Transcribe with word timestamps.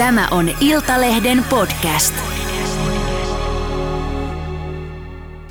Tämä 0.00 0.28
on 0.30 0.50
Iltalehden 0.60 1.44
podcast. 1.44 2.14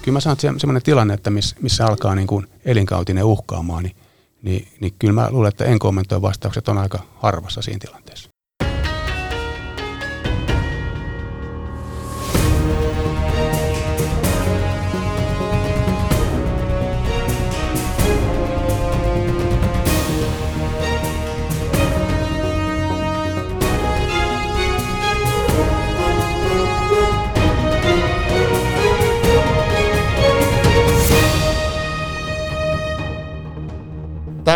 Kyllä 0.01 0.15
mä 0.15 0.19
sanon, 0.19 0.33
että 0.33 0.41
se- 0.41 0.59
semmoinen 0.59 0.83
tilanne, 0.83 1.13
että 1.13 1.29
miss, 1.29 1.55
missä 1.61 1.85
alkaa 1.85 2.15
niin 2.15 2.27
kuin 2.27 2.47
elinkautinen 2.65 3.23
uhkaamaan, 3.23 3.83
niin, 3.83 3.95
niin, 4.41 4.67
niin 4.79 4.93
kyllä 4.99 5.13
mä 5.13 5.31
luulen, 5.31 5.49
että 5.49 5.65
en 5.65 5.79
kommentoi 5.79 6.21
vastaukset 6.21 6.67
on 6.67 6.77
aika 6.77 6.99
harvassa 7.15 7.61
siinä 7.61 7.79
tilanteessa. 7.79 8.28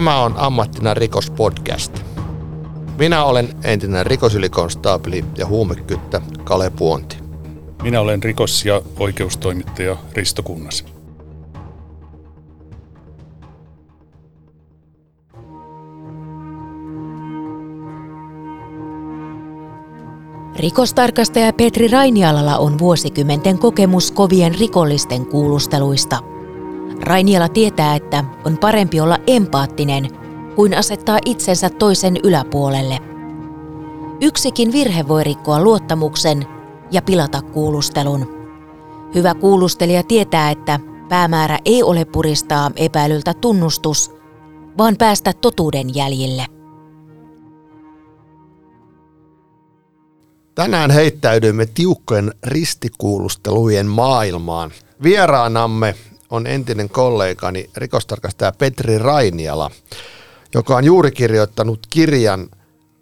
Tämä 0.04 0.24
on 0.24 0.34
Ammattina 0.38 0.94
rikospodcast. 0.94 2.00
Minä 2.98 3.24
olen 3.24 3.50
entinen 3.64 4.06
rikosylikonstaapeli 4.06 5.26
ja 5.38 5.46
huumekyttä 5.46 6.22
Kale 6.44 6.70
Puonti. 6.70 7.18
Minä 7.84 8.02
olen 8.02 8.24
rikos- 8.24 8.66
ja 8.66 8.82
oikeustoimittaja 9.00 9.98
Risto 10.14 10.44
Kunnas. 10.44 10.86
Rikostarkastaja 20.56 21.54
Petri 21.54 21.88
Rainialalla 21.88 22.58
on 22.58 22.80
vuosikymmenten 22.80 23.60
kokemus 23.60 24.12
kovien 24.12 24.56
rikollisten 24.60 25.26
kuulusteluista. 25.26 26.33
Rainiala 27.04 27.50
tietää, 27.50 27.96
että 27.96 28.24
on 28.46 28.58
parempi 28.58 29.00
olla 29.00 29.18
empaattinen 29.28 30.08
kuin 30.56 30.78
asettaa 30.78 31.20
itsensä 31.26 31.70
toisen 31.70 32.18
yläpuolelle. 32.24 33.00
Yksikin 34.22 34.72
virhe 34.72 35.08
voi 35.08 35.24
rikkoa 35.24 35.64
luottamuksen 35.64 36.46
ja 36.92 37.02
pilata 37.02 37.42
kuulustelun. 37.42 38.28
Hyvä 39.16 39.34
kuulustelija 39.34 40.04
tietää, 40.04 40.52
että 40.52 40.80
päämäärä 41.10 41.60
ei 41.66 41.84
ole 41.84 42.06
puristaa 42.06 42.72
epäilyltä 42.76 43.34
tunnustus, 43.34 44.12
vaan 44.78 44.96
päästä 44.98 45.34
totuuden 45.34 45.96
jäljille. 45.96 46.46
Tänään 50.56 50.92
heittäydyimme 50.92 51.66
tiukkojen 51.66 52.32
ristikuulustelujen 52.44 53.88
maailmaan. 53.88 54.72
Vieraanamme 55.04 55.96
on 56.30 56.48
entinen 56.48 56.90
kollegani 56.90 57.70
rikostarkastaja 57.78 58.52
Petri 58.58 58.98
Rainiala, 58.98 59.72
joka 60.54 60.76
on 60.76 60.84
juuri 60.84 61.12
kirjoittanut 61.12 61.88
kirjan 61.90 62.50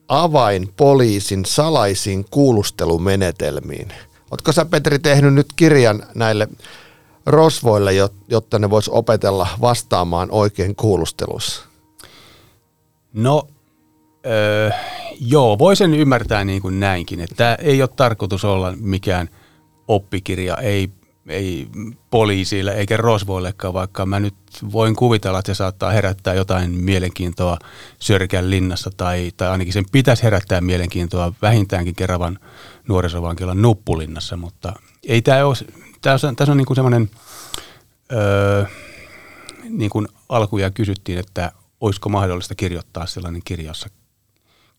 Avain 0.08 0.73
poliisin 0.77 1.45
salaisiin 1.45 2.25
kuulustelumenetelmiin. 2.31 3.94
Oletko 4.31 4.52
sä 4.52 4.66
Petri 4.66 4.99
tehnyt 4.99 5.33
nyt 5.33 5.47
kirjan 5.55 6.03
näille 6.16 6.47
rosvoille, 7.25 7.92
jot- 7.92 8.23
jotta 8.27 8.59
ne 8.59 8.69
vois 8.69 8.89
opetella 8.89 9.47
vastaamaan 9.61 10.31
oikein 10.31 10.75
kuulustelussa? 10.75 11.66
No, 13.14 13.47
öö, 14.25 14.69
joo, 15.19 15.59
voisin 15.59 15.94
ymmärtää 15.94 16.44
niin 16.44 16.61
kuin 16.61 16.80
näinkin, 16.80 17.19
että 17.19 17.58
ei 17.61 17.81
ole 17.81 17.89
tarkoitus 17.95 18.45
olla 18.45 18.73
mikään 18.80 19.30
oppikirja, 19.88 20.58
ei, 20.58 20.89
ei 21.27 21.67
poliisille 22.09 22.72
eikä 22.72 22.97
rosvoillekaan, 22.97 23.73
vaikka 23.73 24.05
mä 24.05 24.20
nyt 24.20 24.36
voin 24.71 24.95
kuvitella, 24.95 25.39
että 25.39 25.54
se 25.54 25.58
saattaa 25.58 25.92
herättää 25.92 26.33
jotain 26.33 26.71
mielenkiintoa 26.71 27.58
Sörkän 27.99 28.49
linnassa 28.49 28.92
tai, 28.98 29.32
tai 29.37 29.49
ainakin 29.49 29.73
sen 29.73 29.86
pitäisi 29.92 30.23
herättää 30.23 30.61
mielenkiintoa 30.61 31.33
vähintäänkin 31.42 31.95
Keravan 31.95 32.39
nuorisovankilan 32.87 33.61
nuppulinnassa, 33.61 34.37
mutta 34.37 34.73
ei 35.08 35.21
tämä 35.21 35.45
ole, 35.45 35.55
tässä 36.02 36.27
on, 36.27 36.36
tässä 36.36 36.52
on 36.52 36.58
niin 36.58 36.76
semmoinen, 36.76 37.09
öö, 38.11 38.65
niin 39.70 39.89
kuin 39.89 40.08
alkuja 40.30 40.71
kysyttiin, 40.71 41.20
että 41.20 41.52
olisiko 41.82 42.09
mahdollista 42.09 42.55
kirjoittaa 42.55 43.05
sellainen 43.05 43.42
kirja, 43.45 43.67
jossa 43.67 43.89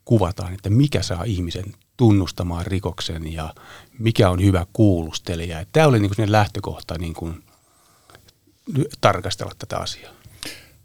kuvataan, 0.05 0.55
että 0.55 0.71
mikä 0.71 1.03
saa 1.03 1.25
ihmisen 1.25 1.65
tunnustamaan 1.97 2.67
rikoksen 2.67 3.33
ja 3.33 3.55
mikä 3.99 4.31
on 4.31 4.43
hyvä 4.43 4.67
kuulustelija. 4.73 5.67
Tämä 5.73 5.87
oli 5.87 6.01
niin 6.01 6.13
kuin 6.17 6.33
lähtökohta 6.33 6.99
niin 6.99 7.15
kuin 7.15 7.45
tarkastella 9.01 9.53
tätä 9.59 9.79
asiaa. 9.79 10.13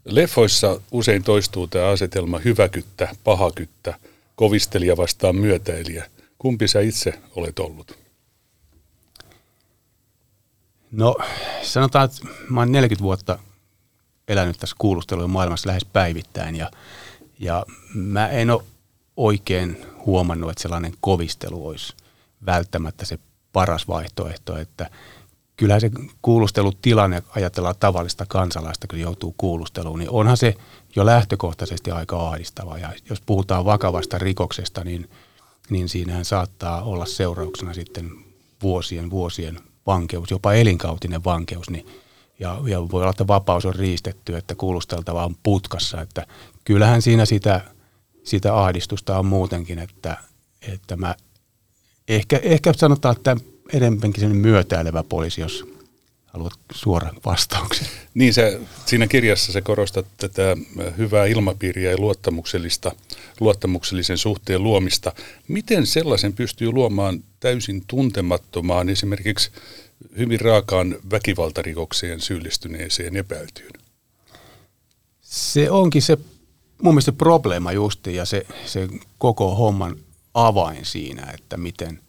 Leffoissa 0.05 0.81
usein 0.91 1.23
toistuu 1.23 1.67
tämä 1.67 1.87
asetelma 1.87 2.39
hyväkyttä, 2.39 3.15
pahakyttä, 3.23 3.99
kovistelija 4.35 4.97
vastaan 4.97 5.35
myötäilijä. 5.35 6.09
Kumpi 6.39 6.67
sä 6.67 6.79
itse 6.79 7.19
olet 7.35 7.59
ollut? 7.59 7.97
No 10.91 11.15
sanotaan, 11.61 12.05
että 12.05 12.27
mä 12.49 12.61
oon 12.61 12.71
40 12.71 13.03
vuotta 13.03 13.39
elänyt 14.27 14.57
tässä 14.57 14.75
kuulustelujen 14.79 15.29
maailmassa 15.29 15.67
lähes 15.67 15.85
päivittäin 15.85 16.55
ja, 16.55 16.71
ja 17.39 17.65
mä 17.93 18.27
en 18.27 18.49
ole 18.49 18.63
oikein 19.17 19.85
huomannut, 20.05 20.49
että 20.49 20.61
sellainen 20.61 20.93
kovistelu 21.01 21.67
olisi 21.67 21.93
välttämättä 22.45 23.05
se 23.05 23.19
paras 23.53 23.87
vaihtoehto, 23.87 24.57
että 24.57 24.89
kyllähän 25.57 25.81
se 25.81 25.91
kuulustelutilanne, 26.21 27.23
ajatellaan 27.35 27.75
tavallista 27.79 28.25
kansalaista, 28.25 28.87
kun 28.87 28.99
joutuu 28.99 29.35
kuulusteluun, 29.37 29.99
niin 29.99 30.09
onhan 30.09 30.37
se 30.37 30.55
jo 30.95 31.05
lähtökohtaisesti 31.05 31.91
aika 31.91 32.27
ahdistava. 32.29 32.77
Ja 32.77 32.93
jos 33.09 33.21
puhutaan 33.21 33.65
vakavasta 33.65 34.17
rikoksesta, 34.17 34.83
niin, 34.83 35.09
niin 35.69 35.89
siinähän 35.89 36.25
saattaa 36.25 36.81
olla 36.81 37.05
seurauksena 37.05 37.73
sitten 37.73 38.11
vuosien, 38.63 39.09
vuosien 39.09 39.59
vankeus, 39.87 40.31
jopa 40.31 40.53
elinkautinen 40.53 41.23
vankeus, 41.23 41.69
niin 41.69 41.85
ja, 42.39 42.59
ja 42.65 42.91
voi 42.91 43.01
olla, 43.01 43.09
että 43.09 43.27
vapaus 43.27 43.65
on 43.65 43.75
riistetty, 43.75 44.35
että 44.35 44.55
kuulusteltava 44.55 45.25
on 45.25 45.35
putkassa, 45.43 46.01
että 46.01 46.27
kyllähän 46.63 47.01
siinä 47.01 47.25
sitä, 47.25 47.61
sitä 48.23 48.55
ahdistusta 48.55 49.19
on 49.19 49.25
muutenkin, 49.25 49.79
että, 49.79 50.17
että 50.61 50.95
mä 50.95 51.15
ehkä, 52.07 52.39
ehkä 52.43 52.73
sanotaan, 52.73 53.15
että 53.15 53.37
enemmänkin 53.73 54.21
sellainen 54.21 54.41
myötäilevä 54.41 55.03
poliisi, 55.03 55.41
jos 55.41 55.65
haluat 56.25 56.53
suoran 56.71 57.15
vastauksen. 57.25 57.87
Niin 58.13 58.33
se, 58.33 58.59
siinä 58.85 59.07
kirjassa 59.07 59.51
se 59.51 59.61
korostat 59.61 60.05
tätä 60.17 60.57
hyvää 60.97 61.25
ilmapiiriä 61.25 61.91
ja 61.91 61.97
luottamuksellista, 61.97 62.91
luottamuksellisen 63.39 64.17
suhteen 64.17 64.63
luomista. 64.63 65.13
Miten 65.47 65.85
sellaisen 65.85 66.33
pystyy 66.33 66.71
luomaan 66.71 67.23
täysin 67.39 67.83
tuntemattomaan 67.87 68.89
esimerkiksi 68.89 69.51
hyvin 70.17 70.41
raakaan 70.41 70.95
väkivaltarikokseen 71.11 72.21
syyllistyneeseen 72.21 73.15
epäiltyyn? 73.15 73.71
Se 75.21 75.71
onkin 75.71 76.01
se 76.01 76.17
mun 76.81 76.93
mielestä 76.93 77.11
se 77.11 77.17
probleema 77.17 77.71
justi 77.71 78.15
ja 78.15 78.25
se, 78.25 78.45
se 78.65 78.87
koko 79.17 79.55
homman 79.55 79.95
avain 80.37 80.85
siinä, 80.85 81.31
että 81.33 81.57
miten, 81.57 82.01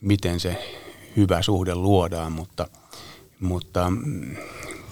miten 0.00 0.40
se 0.40 0.74
hyvä 1.16 1.42
suhde 1.42 1.74
luodaan, 1.74 2.32
mutta, 2.32 2.68
mutta 3.40 3.90
mm, 3.90 4.36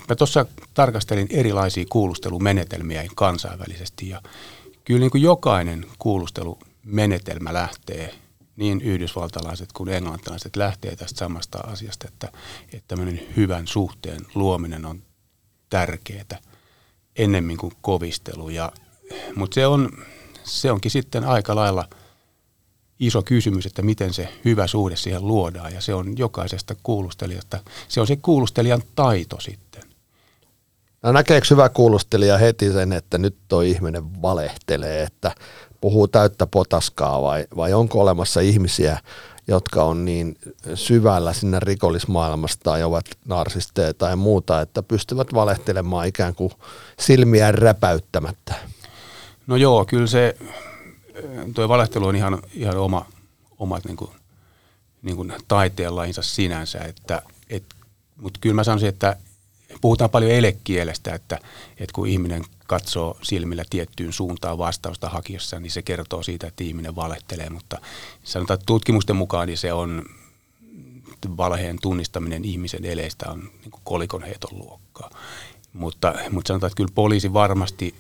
mä 0.08 0.16
tuossa 0.16 0.46
tarkastelin 0.74 1.26
erilaisia 1.30 1.84
kuulustelumenetelmiä 1.88 3.04
kansainvälisesti 3.14 4.08
ja 4.08 4.22
kyllä 4.84 5.00
niin 5.00 5.10
kuin 5.10 5.22
jokainen 5.22 5.86
kuulustelumenetelmä 5.98 7.52
lähtee, 7.52 8.14
niin 8.56 8.80
yhdysvaltalaiset 8.80 9.72
kuin 9.72 9.88
englantilaiset 9.88 10.56
lähtee 10.56 10.96
tästä 10.96 11.18
samasta 11.18 11.58
asiasta, 11.58 12.08
että, 12.08 12.32
että 12.64 12.88
tämmöinen 12.88 13.20
hyvän 13.36 13.66
suhteen 13.66 14.20
luominen 14.34 14.86
on 14.86 15.02
tärkeää 15.70 16.38
ennemmin 17.16 17.56
kuin 17.56 17.72
kovistelu. 17.80 18.48
Ja, 18.48 18.72
mutta 19.36 19.54
se, 19.54 19.66
on, 19.66 19.88
se 20.44 20.70
onkin 20.72 20.90
sitten 20.90 21.24
aika 21.24 21.54
lailla 21.54 21.88
iso 23.00 23.22
kysymys, 23.22 23.66
että 23.66 23.82
miten 23.82 24.12
se 24.12 24.28
hyvä 24.44 24.66
suhde 24.66 24.96
siihen 24.96 25.26
luodaan. 25.26 25.74
Ja 25.74 25.80
se 25.80 25.94
on 25.94 26.18
jokaisesta 26.18 26.74
kuulustelijasta, 26.82 27.58
se 27.88 28.00
on 28.00 28.06
se 28.06 28.16
kuulustelijan 28.16 28.82
taito 28.94 29.40
sitten. 29.40 29.82
No 31.02 31.12
näkeekö 31.12 31.46
hyvä 31.50 31.68
kuulustelija 31.68 32.38
heti 32.38 32.72
sen, 32.72 32.92
että 32.92 33.18
nyt 33.18 33.36
toi 33.48 33.70
ihminen 33.70 34.22
valehtelee, 34.22 35.02
että 35.02 35.34
puhuu 35.80 36.08
täyttä 36.08 36.46
potaskaa 36.46 37.22
vai, 37.22 37.46
vai 37.56 37.72
onko 37.72 38.00
olemassa 38.00 38.40
ihmisiä, 38.40 38.98
jotka 39.48 39.84
on 39.84 40.04
niin 40.04 40.38
syvällä 40.74 41.32
sinne 41.32 41.60
rikollismaailmasta 41.60 42.60
tai 42.62 42.82
ovat 42.82 43.04
narsisteja 43.24 43.94
tai 43.94 44.16
muuta, 44.16 44.60
että 44.60 44.82
pystyvät 44.82 45.34
valehtelemaan 45.34 46.06
ikään 46.06 46.34
kuin 46.34 46.52
silmiään 46.98 47.54
räpäyttämättä. 47.54 48.54
No 49.46 49.56
joo, 49.56 49.84
kyllä 49.84 50.06
se, 50.06 50.36
tuo 51.54 51.68
valehtelu 51.68 52.06
on 52.06 52.16
ihan, 52.16 52.42
ihan 52.54 52.76
oma, 52.76 53.06
omat 53.58 53.84
niin 53.84 53.96
kuin, 53.96 54.10
niin 55.02 55.16
kuin 55.16 55.32
taiteenlajinsa 55.48 56.22
sinänsä. 56.22 56.78
Että, 56.78 57.22
et, 57.50 57.64
mutta 58.16 58.40
kyllä 58.40 58.54
mä 58.54 58.64
sanoisin, 58.64 58.88
että 58.88 59.16
puhutaan 59.80 60.10
paljon 60.10 60.30
elekielestä, 60.30 61.14
että, 61.14 61.38
että 61.70 61.92
kun 61.94 62.08
ihminen 62.08 62.44
katsoo 62.66 63.18
silmillä 63.22 63.64
tiettyyn 63.70 64.12
suuntaan 64.12 64.58
vastausta 64.58 65.08
hakiessa, 65.08 65.60
niin 65.60 65.70
se 65.70 65.82
kertoo 65.82 66.22
siitä, 66.22 66.46
että 66.46 66.64
ihminen 66.64 66.96
valehtelee, 66.96 67.50
mutta 67.50 67.78
sanotaan, 68.22 68.54
että 68.54 68.66
tutkimusten 68.66 69.16
mukaan 69.16 69.48
niin 69.48 69.58
se 69.58 69.72
on 69.72 70.02
valheen 71.36 71.78
tunnistaminen 71.82 72.44
ihmisen 72.44 72.84
eleistä 72.84 73.30
on 73.30 73.40
niin 73.40 73.80
kolikon 73.84 74.22
heiton 74.22 74.58
luokkaa. 74.58 75.10
Mutta, 75.72 76.14
mutta 76.30 76.48
sanotaan, 76.48 76.68
että 76.68 76.76
kyllä 76.76 76.92
poliisi 76.94 77.32
varmasti 77.32 77.94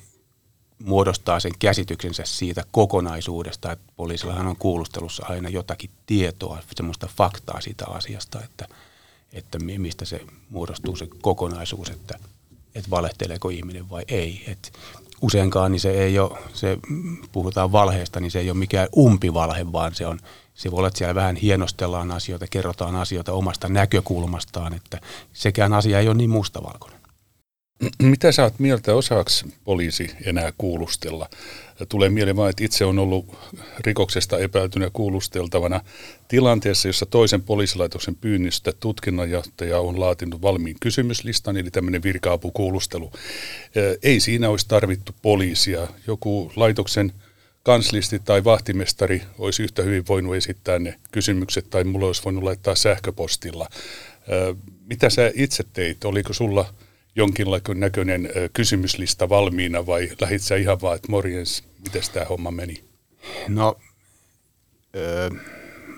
muodostaa 0.84 1.40
sen 1.40 1.52
käsityksensä 1.58 2.22
siitä 2.26 2.64
kokonaisuudesta, 2.70 3.72
että 3.72 3.92
poliisillahan 3.96 4.46
on 4.46 4.56
kuulustelussa 4.56 5.26
aina 5.28 5.48
jotakin 5.48 5.90
tietoa, 6.06 6.58
semmoista 6.76 7.08
faktaa 7.16 7.60
siitä 7.60 7.86
asiasta, 7.86 8.40
että, 8.44 8.68
että 9.32 9.58
mistä 9.58 10.04
se 10.04 10.20
muodostuu 10.50 10.96
se 10.96 11.08
kokonaisuus, 11.20 11.90
että, 11.90 12.18
että 12.74 12.90
valehteleeko 12.90 13.48
ihminen 13.48 13.90
vai 13.90 14.02
ei. 14.08 14.44
että 14.46 14.68
useinkaan 15.22 15.72
niin 15.72 15.80
se 15.80 15.90
ei 15.90 16.18
ole, 16.18 16.38
se, 16.54 16.78
puhutaan 17.32 17.72
valheesta, 17.72 18.20
niin 18.20 18.30
se 18.30 18.40
ei 18.40 18.50
ole 18.50 18.58
mikään 18.58 18.88
umpivalhe, 18.96 19.72
vaan 19.72 19.94
se 19.94 20.06
on, 20.06 20.18
se 20.54 20.70
voi 20.70 20.78
olla, 20.78 20.88
että 20.88 20.98
siellä 20.98 21.14
vähän 21.14 21.36
hienostellaan 21.36 22.10
asioita, 22.10 22.46
kerrotaan 22.50 22.96
asioita 22.96 23.32
omasta 23.32 23.68
näkökulmastaan, 23.68 24.74
että 24.74 25.00
sekään 25.32 25.72
asia 25.72 26.00
ei 26.00 26.08
ole 26.08 26.16
niin 26.16 26.30
mustavalkoinen. 26.30 27.01
Mitä 28.02 28.32
sä 28.32 28.42
oot 28.42 28.58
mieltä, 28.58 28.94
osaako 28.94 29.30
poliisi 29.64 30.10
enää 30.24 30.52
kuulustella? 30.58 31.28
Tulee 31.88 32.08
mieleen 32.08 32.36
vain, 32.36 32.50
että 32.50 32.64
itse 32.64 32.84
on 32.84 32.98
ollut 32.98 33.36
rikoksesta 33.80 34.38
epäiltynä 34.38 34.90
kuulusteltavana 34.92 35.80
tilanteessa, 36.28 36.88
jossa 36.88 37.06
toisen 37.06 37.42
poliisilaitoksen 37.42 38.16
pyynnistä 38.16 38.72
tutkinnanjohtaja 38.80 39.78
on 39.80 40.00
laatinut 40.00 40.42
valmiin 40.42 40.76
kysymyslistan, 40.80 41.56
eli 41.56 41.70
tämmöinen 41.70 42.02
virka-apukuulustelu. 42.02 43.12
Ei 44.02 44.20
siinä 44.20 44.48
olisi 44.48 44.68
tarvittu 44.68 45.12
poliisia. 45.22 45.88
Joku 46.06 46.52
laitoksen 46.56 47.12
kanslisti 47.62 48.18
tai 48.18 48.44
vahtimestari 48.44 49.22
olisi 49.38 49.62
yhtä 49.62 49.82
hyvin 49.82 50.04
voinut 50.08 50.36
esittää 50.36 50.78
ne 50.78 50.94
kysymykset, 51.12 51.70
tai 51.70 51.84
mulla 51.84 52.06
olisi 52.06 52.24
voinut 52.24 52.44
laittaa 52.44 52.74
sähköpostilla. 52.74 53.68
Mitä 54.86 55.10
sä 55.10 55.32
itse 55.34 55.64
teit? 55.72 56.04
Oliko 56.04 56.32
sulla 56.32 56.74
jonkinlainen 57.16 57.80
näköinen 57.80 58.30
kysymyslista 58.52 59.28
valmiina 59.28 59.86
vai 59.86 60.08
lähit 60.20 60.42
sä 60.42 60.56
ihan 60.56 60.80
vaan, 60.80 60.96
että 60.96 61.08
morjens, 61.10 61.64
miten 61.84 62.02
tämä 62.12 62.26
homma 62.26 62.50
meni? 62.50 62.84
No, 63.48 63.76
öö, 64.96 65.30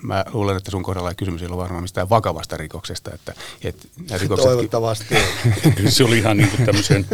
mä 0.05 0.25
luulen, 0.33 0.57
että 0.57 0.71
sun 0.71 0.83
kohdalla 0.83 1.09
ei 1.09 1.15
kysymys 1.15 1.43
ei 1.43 1.49
ole 1.49 1.57
varmaan 1.57 1.83
mistään 1.83 2.11
vakavasta 2.11 2.57
rikoksesta. 2.57 3.11
Että, 3.15 3.35
että 3.65 4.19
rikokset... 4.19 4.47
Toivottavasti. 4.47 5.15
se 5.89 6.05
oli 6.05 6.19
ihan 6.19 6.37
niin 6.37 6.49
kuin 6.51 6.67
tämmöiseen 6.67 7.07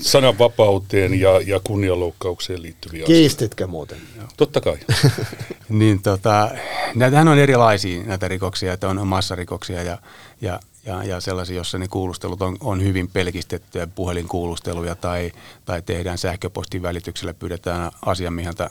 sananvapauteen 0.00 1.20
ja, 1.20 1.40
ja 1.46 1.60
kunnianloukkaukseen 1.64 2.62
liittyviä 2.62 3.06
Kiistitkö 3.06 3.66
muuten? 3.66 3.98
Totta 4.36 4.60
kai. 4.60 4.76
niin 5.68 6.02
tota, 6.02 6.50
näitähän 6.94 7.28
on 7.28 7.38
erilaisia 7.38 8.02
näitä 8.02 8.28
rikoksia, 8.28 8.72
että 8.72 8.88
on 8.88 9.06
massarikoksia 9.06 9.82
ja, 9.82 9.98
ja 10.40 10.60
ja, 10.86 11.04
ja 11.04 11.20
sellaisia, 11.20 11.56
jossa 11.56 11.78
ne 11.78 11.88
kuulustelut 11.88 12.42
on, 12.42 12.56
on 12.60 12.82
hyvin 12.82 13.08
pelkistettyjä, 13.08 13.86
puhelinkuulusteluja 13.86 14.94
tai, 14.94 15.32
tai 15.64 15.82
tehdään 15.82 16.18
sähköpostin 16.18 16.82
välityksellä, 16.82 17.34
pyydetään 17.34 17.90
asiamieheltä 18.06 18.70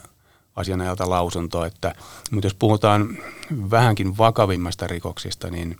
asianajalta 0.55 1.09
lausuntoa. 1.09 1.65
Että, 1.65 1.95
mutta 2.31 2.45
jos 2.45 2.53
puhutaan 2.53 3.17
vähänkin 3.71 4.17
vakavimmasta 4.17 4.87
rikoksista, 4.87 5.49
niin, 5.49 5.77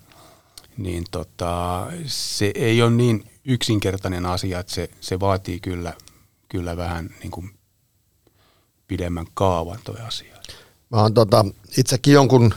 niin 0.78 1.04
tota, 1.12 1.88
se 2.06 2.52
ei 2.56 2.82
ole 2.82 2.92
niin 2.92 3.32
yksinkertainen 3.46 4.26
asia, 4.26 4.60
että 4.60 4.74
se, 4.74 4.90
se 5.02 5.20
vaatii 5.20 5.60
kyllä, 5.60 5.94
kyllä 6.50 6.78
vähän 6.78 7.10
niin 7.20 7.32
kuin 7.32 7.52
pidemmän 8.88 9.26
kaavan 9.34 9.80
tuo 9.84 9.96
asia. 10.08 10.38
Mä 10.90 11.02
oon 11.02 11.14
tota, 11.14 11.46
itsekin 11.78 12.14
jonkun 12.14 12.54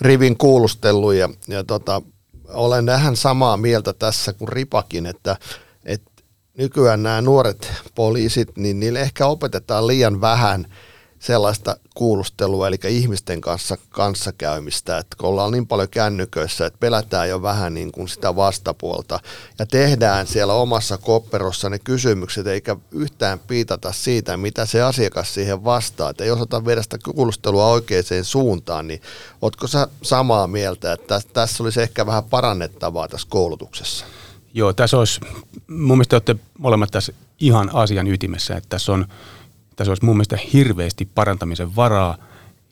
rivin 0.00 0.38
kuulustellut 0.38 1.14
ja, 1.14 1.28
ja 1.48 1.64
tota, 1.64 2.02
olen 2.48 2.86
vähän 2.86 3.16
samaa 3.16 3.56
mieltä 3.56 3.92
tässä 3.92 4.32
kuin 4.32 4.48
Ripakin, 4.48 5.06
että, 5.06 5.36
että 5.84 6.10
nykyään 6.58 7.02
nämä 7.02 7.20
nuoret 7.20 7.72
poliisit, 7.94 8.56
niin 8.56 8.80
niille 8.80 9.00
ehkä 9.00 9.26
opetetaan 9.26 9.86
liian 9.86 10.20
vähän– 10.20 10.66
sellaista 11.18 11.76
kuulustelua, 11.98 12.68
eli 12.68 12.76
ihmisten 12.88 13.40
kanssa 13.40 13.76
kanssakäymistä, 13.90 14.98
että 14.98 15.16
kun 15.20 15.28
ollaan 15.28 15.52
niin 15.52 15.66
paljon 15.66 15.88
kännyköissä, 15.88 16.66
että 16.66 16.78
pelätään 16.80 17.28
jo 17.28 17.42
vähän 17.42 17.74
niin 17.74 17.92
kuin 17.92 18.08
sitä 18.08 18.36
vastapuolta 18.36 19.20
ja 19.58 19.66
tehdään 19.66 20.26
siellä 20.26 20.54
omassa 20.54 20.98
kopperossa 20.98 21.70
ne 21.70 21.78
kysymykset, 21.78 22.46
eikä 22.46 22.76
yhtään 22.90 23.38
piitata 23.38 23.92
siitä, 23.92 24.36
mitä 24.36 24.66
se 24.66 24.82
asiakas 24.82 25.34
siihen 25.34 25.64
vastaa, 25.64 26.10
että 26.10 26.24
ei 26.24 26.30
osata 26.30 26.64
viedä 26.64 26.82
sitä 26.82 26.98
kuulustelua 27.14 27.66
oikeaan 27.66 28.04
suuntaan, 28.22 28.86
niin 28.86 29.02
ootko 29.42 29.66
sä 29.66 29.88
samaa 30.02 30.46
mieltä, 30.46 30.92
että 30.92 31.20
tässä 31.32 31.62
olisi 31.62 31.82
ehkä 31.82 32.06
vähän 32.06 32.24
parannettavaa 32.24 33.08
tässä 33.08 33.26
koulutuksessa? 33.30 34.04
Joo, 34.54 34.72
tässä 34.72 34.98
olisi, 34.98 35.20
mun 35.68 35.98
mielestä 35.98 36.16
olette 36.16 36.36
molemmat 36.58 36.90
tässä 36.90 37.12
ihan 37.40 37.70
asian 37.72 38.06
ytimessä, 38.06 38.56
että 38.56 38.68
tässä 38.68 38.92
on 38.92 39.06
tässä 39.78 39.90
olisi 39.90 40.04
mun 40.04 40.16
mielestä 40.16 40.38
hirveästi 40.52 41.08
parantamisen 41.14 41.76
varaa. 41.76 42.16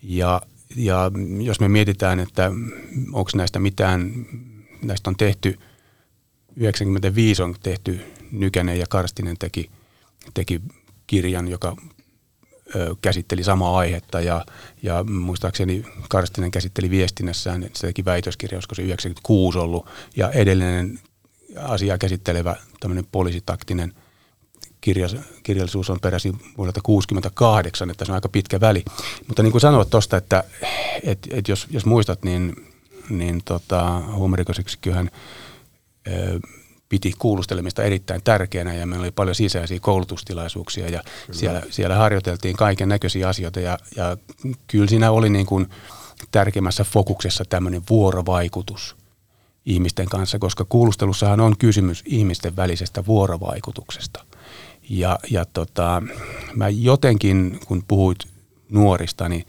Ja, 0.02 0.42
ja 0.76 1.10
jos 1.40 1.60
me 1.60 1.68
mietitään, 1.68 2.20
että 2.20 2.52
onko 3.12 3.30
näistä 3.34 3.58
mitään, 3.58 4.26
näistä 4.82 5.10
on 5.10 5.16
tehty, 5.16 5.58
95 6.56 7.42
on 7.42 7.54
tehty, 7.62 8.00
Nykänen 8.32 8.78
ja 8.78 8.86
Karstinen 8.88 9.36
teki, 9.38 9.70
teki 10.34 10.60
kirjan, 11.06 11.48
joka 11.48 11.76
ö, 12.76 12.96
käsitteli 13.02 13.44
samaa 13.44 13.78
aihetta. 13.78 14.20
Ja, 14.20 14.46
ja 14.82 15.04
muistaakseni 15.04 15.84
Karstinen 16.08 16.50
käsitteli 16.50 16.90
viestinnässään, 16.90 17.70
se 17.74 17.86
teki 17.86 18.04
väitöskirja, 18.04 18.56
olisiko 18.56 18.74
se 18.74 18.82
96 18.82 19.58
ollut. 19.58 19.86
Ja 20.16 20.30
edellinen 20.30 21.00
asiaa 21.56 21.98
käsittelevä 21.98 22.56
tämmöinen 22.80 23.06
poliisitaktinen– 23.12 23.92
kirjas, 24.86 25.16
kirjallisuus 25.42 25.90
on 25.90 26.00
peräisin 26.00 26.32
vuodelta 26.32 26.80
1968, 26.80 27.90
että 27.90 28.04
se 28.04 28.12
on 28.12 28.14
aika 28.14 28.28
pitkä 28.28 28.60
väli. 28.60 28.84
Mutta 29.26 29.42
niin 29.42 29.52
kuin 29.52 29.60
sanoit 29.60 29.90
tuosta, 29.90 30.16
että 30.16 30.44
et, 31.02 31.18
et 31.30 31.48
jos, 31.48 31.66
jos 31.70 31.86
muistat, 31.86 32.24
niin, 32.24 32.66
niin 33.10 33.42
tota, 33.44 34.02
huumerikosyksikköhän 34.14 35.10
piti 36.88 37.12
kuulustelemista 37.18 37.82
erittäin 37.82 38.22
tärkeänä 38.24 38.74
ja 38.74 38.86
meillä 38.86 39.04
oli 39.04 39.10
paljon 39.10 39.34
sisäisiä 39.34 39.80
koulutustilaisuuksia 39.80 40.88
ja 40.88 41.02
siellä, 41.32 41.62
siellä 41.70 41.96
harjoiteltiin 41.96 42.56
kaiken 42.56 42.88
näköisiä 42.88 43.28
asioita 43.28 43.60
ja, 43.60 43.78
ja 43.96 44.16
kyllä 44.66 44.88
siinä 44.88 45.10
oli 45.10 45.30
niin 45.30 45.46
kuin 45.46 45.66
tärkeimmässä 46.30 46.84
fokuksessa 46.84 47.44
tämmöinen 47.48 47.82
vuorovaikutus 47.90 48.96
ihmisten 49.64 50.06
kanssa, 50.06 50.38
koska 50.38 50.64
kuulustelussahan 50.68 51.40
on 51.40 51.56
kysymys 51.58 52.02
ihmisten 52.04 52.56
välisestä 52.56 53.06
vuorovaikutuksesta– 53.06 54.24
ja, 54.88 55.18
ja 55.30 55.44
tota, 55.44 56.02
mä 56.54 56.68
jotenkin, 56.68 57.60
kun 57.66 57.84
puhuit 57.88 58.18
nuorista, 58.70 59.28
niin 59.28 59.44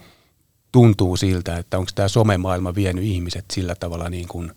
tuntuu 0.72 1.17
siltä, 1.17 1.58
että 1.58 1.77
onko 1.77 1.91
tämä 1.96 2.08
somemaailma 2.08 2.75
vienyt 2.75 3.03
ihmiset 3.03 3.46
sillä 3.51 3.75
tavalla 3.75 4.10
niin 4.10 4.27
kuin, 4.27 4.51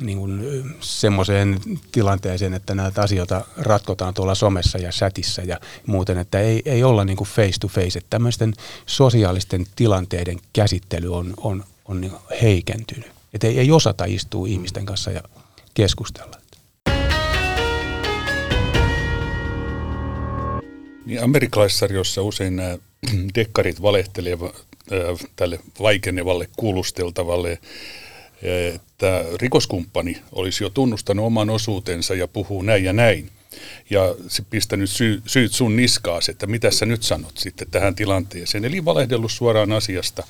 niin 0.00 0.18
kuin 0.18 0.40
semmoiseen 0.80 1.60
tilanteeseen, 1.92 2.54
että 2.54 2.74
näitä 2.74 3.02
asioita 3.02 3.44
ratkotaan 3.56 4.14
tuolla 4.14 4.34
somessa 4.34 4.78
ja 4.78 4.90
chatissa 4.90 5.42
ja 5.42 5.60
muuten, 5.86 6.18
että 6.18 6.40
ei, 6.40 6.62
ei 6.64 6.84
olla 6.84 7.04
niin 7.04 7.16
kuin 7.16 7.28
face 7.28 7.58
to 7.60 7.68
face, 7.68 7.98
että 7.98 8.10
tämmöisten 8.10 8.54
sosiaalisten 8.86 9.66
tilanteiden 9.76 10.38
käsittely 10.52 11.14
on, 11.14 11.34
on, 11.36 11.64
on 11.84 12.00
niin 12.00 12.12
heikentynyt. 12.42 13.10
Että 13.34 13.46
ei, 13.46 13.58
ei 13.58 13.72
osata 13.72 14.04
istua 14.04 14.46
ihmisten 14.46 14.86
kanssa 14.86 15.10
ja 15.10 15.22
keskustella. 15.74 16.35
Niin 21.06 21.22
amerikkalaissarjossa 21.22 22.22
usein 22.22 22.56
nämä 22.56 22.78
dekkarit 23.34 23.82
valehtelevat 23.82 24.56
äh, 24.92 25.28
tälle 25.36 25.60
vaikenevalle 25.80 26.48
kuulusteltavalle, 26.56 27.58
että 28.74 29.24
rikoskumppani 29.40 30.22
olisi 30.32 30.64
jo 30.64 30.70
tunnustanut 30.70 31.26
oman 31.26 31.50
osuutensa 31.50 32.14
ja 32.14 32.28
puhuu 32.28 32.62
näin 32.62 32.84
ja 32.84 32.92
näin. 32.92 33.30
Ja 33.90 34.14
se 34.28 34.42
pistänyt 34.50 34.90
sy- 34.90 35.22
syyt 35.26 35.52
sun 35.52 35.76
niskaasi, 35.76 36.30
että 36.30 36.46
mitä 36.46 36.70
sä 36.70 36.86
nyt 36.86 37.02
sanot 37.02 37.38
sitten 37.38 37.70
tähän 37.70 37.94
tilanteeseen. 37.94 38.64
Eli 38.64 38.84
valehdellut 38.84 39.32
suoraan 39.32 39.72
asiasta. 39.72 40.26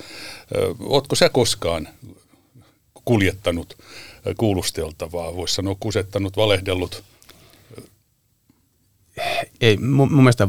Ootko 0.81 1.17
sä 1.17 1.29
koskaan 1.29 1.89
kuljettanut 3.05 3.79
kuulusteltavaa, 4.37 5.37
voisi 5.37 5.55
sanoa 5.55 5.77
kusettanut, 5.81 6.37
valehdellut? 6.37 7.05
Ei, 9.61 9.77
mun, 9.77 10.13
mun 10.13 10.25
mielestä 10.25 10.49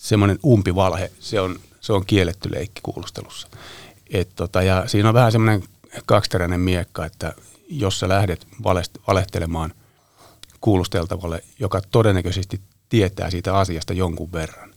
semmoinen 0.00 0.38
umpivalhe, 0.44 1.10
se 1.18 1.40
on, 1.40 1.60
se 1.80 1.92
on 1.92 2.06
kielletty 2.06 2.50
leikki 2.52 2.80
kuulustelussa. 2.82 3.48
Et 4.10 4.28
tota, 4.36 4.62
ja 4.62 4.88
siinä 4.88 5.08
on 5.08 5.14
vähän 5.14 5.32
semmoinen 5.32 5.62
kaksiteräinen 6.06 6.60
miekka, 6.60 7.04
että 7.04 7.32
jos 7.68 8.00
sä 8.00 8.08
lähdet 8.08 8.46
valehtelemaan 9.06 9.72
kuulusteltavalle, 10.60 11.44
joka 11.58 11.80
todennäköisesti 11.90 12.60
tietää 12.88 13.30
siitä 13.30 13.56
asiasta 13.56 13.92
jonkun 13.92 14.32
verran. 14.32 14.70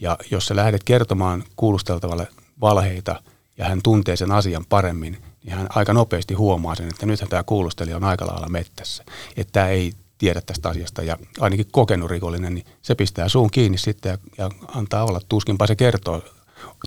Ja 0.00 0.18
jos 0.30 0.46
sä 0.46 0.56
lähdet 0.56 0.84
kertomaan 0.84 1.44
kuulusteltavalle 1.56 2.28
valheita 2.60 3.22
ja 3.56 3.64
hän 3.64 3.80
tuntee 3.82 4.16
sen 4.16 4.32
asian 4.32 4.64
paremmin, 4.68 5.22
niin 5.44 5.56
hän 5.56 5.66
aika 5.70 5.92
nopeasti 5.92 6.34
huomaa 6.34 6.74
sen, 6.74 6.88
että 6.88 7.06
nythän 7.06 7.28
tämä 7.28 7.42
kuulustelija 7.42 7.96
on 7.96 8.04
aika 8.04 8.26
lailla 8.26 8.48
mettässä. 8.48 9.04
Että 9.36 9.52
tämä 9.52 9.68
ei 9.68 9.92
tiedä 10.18 10.40
tästä 10.40 10.68
asiasta 10.68 11.02
ja 11.02 11.16
ainakin 11.40 11.66
kokenut 11.72 12.10
rikollinen, 12.10 12.54
niin 12.54 12.66
se 12.82 12.94
pistää 12.94 13.28
suun 13.28 13.50
kiinni 13.50 13.78
sitten 13.78 14.10
ja, 14.10 14.18
ja 14.38 14.50
antaa 14.74 15.04
olla. 15.04 15.20
Tuskinpa 15.28 15.66
se 15.66 15.76
kertoo 15.76 16.22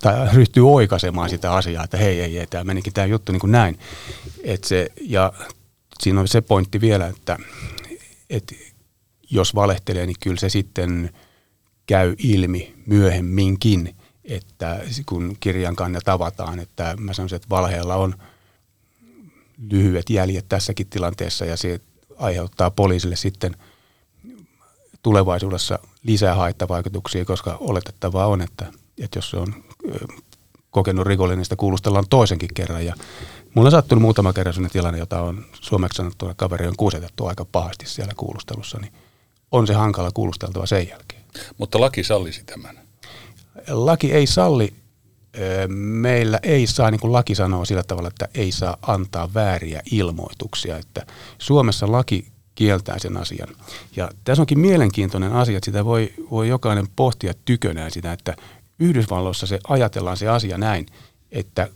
tai 0.01 0.29
ryhtyy 0.33 0.69
oikaisemaan 0.69 1.29
sitä 1.29 1.53
asiaa, 1.53 1.83
että 1.83 1.97
hei, 1.97 2.21
ei, 2.21 2.39
ei 2.39 2.47
tämä 2.47 2.63
menikin 2.63 2.93
tämä 2.93 3.07
juttu 3.07 3.31
niin 3.31 3.39
kuin 3.39 3.51
näin. 3.51 3.79
Et 4.43 4.63
se, 4.63 4.87
ja 5.01 5.33
siinä 5.99 6.19
on 6.19 6.27
se 6.27 6.41
pointti 6.41 6.81
vielä, 6.81 7.07
että, 7.07 7.37
että 8.29 8.55
jos 9.29 9.55
valehtelee, 9.55 10.05
niin 10.05 10.15
kyllä 10.19 10.39
se 10.39 10.49
sitten 10.49 11.09
käy 11.87 12.15
ilmi 12.17 12.75
myöhemminkin, 12.85 13.95
että 14.23 14.79
kun 15.05 15.37
kirjan 15.39 15.75
kanssa 15.75 16.01
tavataan, 16.05 16.59
että 16.59 16.95
mä 16.99 17.13
sanoisin, 17.13 17.35
että 17.35 17.49
valheella 17.49 17.95
on 17.95 18.15
lyhyet 19.71 20.09
jäljet 20.09 20.45
tässäkin 20.49 20.87
tilanteessa 20.87 21.45
ja 21.45 21.57
se 21.57 21.81
aiheuttaa 22.21 22.71
poliisille 22.71 23.15
sitten 23.15 23.55
tulevaisuudessa 25.03 25.79
lisää 26.03 26.35
haittavaikutuksia, 26.35 27.25
koska 27.25 27.57
oletettavaa 27.59 28.27
on, 28.27 28.41
että, 28.41 28.65
että 29.01 29.17
jos 29.17 29.29
se 29.29 29.37
on 29.37 29.63
kokenut 30.71 31.07
rikollinen, 31.07 31.37
niin 31.37 31.45
sitä 31.45 31.55
kuulustellaan 31.55 32.05
toisenkin 32.09 32.53
kerran. 32.53 32.85
Ja 32.85 32.95
mulla 33.55 33.67
on 33.67 33.71
sattunut 33.71 34.01
muutama 34.01 34.33
kerran 34.33 34.53
sellainen 34.53 34.73
tilanne, 34.73 34.99
jota 34.99 35.21
on 35.21 35.45
suomeksi 35.61 35.97
sanottuna 35.97 36.33
kaveri 36.33 36.67
on 36.67 36.75
kuusetettu 36.77 37.25
aika 37.25 37.45
pahasti 37.45 37.89
siellä 37.89 38.13
kuulustelussa, 38.17 38.79
niin 38.79 38.93
on 39.51 39.67
se 39.67 39.73
hankala 39.73 40.11
kuulusteltava 40.13 40.65
sen 40.65 40.87
jälkeen. 40.89 41.21
Mutta 41.57 41.81
laki 41.81 42.03
sallisi 42.03 42.43
tämän? 42.43 42.79
Laki 43.67 44.13
ei 44.13 44.27
salli. 44.27 44.73
Meillä 45.75 46.39
ei 46.43 46.67
saa, 46.67 46.91
niin 46.91 47.01
kuin 47.01 47.13
laki 47.13 47.35
sanoo 47.35 47.65
sillä 47.65 47.83
tavalla, 47.83 48.07
että 48.07 48.27
ei 48.33 48.51
saa 48.51 48.77
antaa 48.81 49.33
vääriä 49.33 49.81
ilmoituksia. 49.91 50.77
Että 50.77 51.05
Suomessa 51.37 51.91
laki 51.91 52.27
kieltää 52.55 52.99
sen 52.99 53.17
asian. 53.17 53.49
Ja 53.95 54.09
tässä 54.23 54.41
onkin 54.41 54.59
mielenkiintoinen 54.59 55.33
asia, 55.33 55.57
että 55.57 55.65
sitä 55.65 55.85
voi, 55.85 56.13
voi 56.31 56.47
jokainen 56.47 56.87
pohtia 56.95 57.33
tykönään 57.45 57.91
sitä, 57.91 58.13
että 58.13 58.35
Yhdysvalloissa 58.79 59.47
se 59.47 59.59
ajatellaan 59.67 60.17
se 60.17 60.27
asia 60.27 60.57
näin, 60.57 60.85
että 61.31 61.69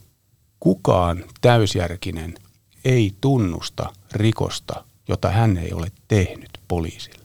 kukaan 0.60 1.24
täysjärkinen 1.40 2.34
ei 2.84 3.14
tunnusta 3.20 3.92
rikosta, 4.12 4.84
jota 5.08 5.30
hän 5.30 5.56
ei 5.56 5.72
ole 5.72 5.92
tehnyt 6.08 6.50
poliisille. 6.68 7.24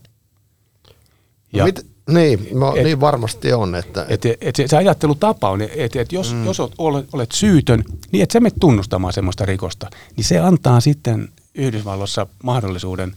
No 1.53 1.57
ja, 1.57 1.63
Mit, 1.63 1.90
niin, 2.10 2.48
no, 2.53 2.75
et, 2.75 2.84
niin 2.84 3.01
varmasti 3.01 3.53
on. 3.53 3.75
Että, 3.75 4.05
et, 4.10 4.25
et, 4.25 4.38
et 4.41 4.55
se, 4.55 4.67
se 4.67 4.77
ajattelutapa 4.77 5.50
on, 5.50 5.62
että 5.62 6.01
et 6.01 6.12
jos, 6.12 6.34
mm. 6.34 6.46
jos 6.46 6.60
olet, 6.77 7.08
olet 7.13 7.31
syytön, 7.31 7.84
niin 8.12 8.24
et 8.24 8.31
sä 8.31 8.39
mene 8.39 8.55
tunnustamaan 8.60 9.13
semmoista 9.13 9.46
rikosta, 9.46 9.89
niin 10.15 10.25
se 10.25 10.39
antaa 10.39 10.79
sitten 10.79 11.29
Yhdysvalloissa 11.55 12.27
mahdollisuuden 12.43 13.15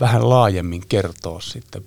vähän 0.00 0.28
laajemmin 0.28 0.82
kertoa 0.88 1.40
sitten 1.40 1.84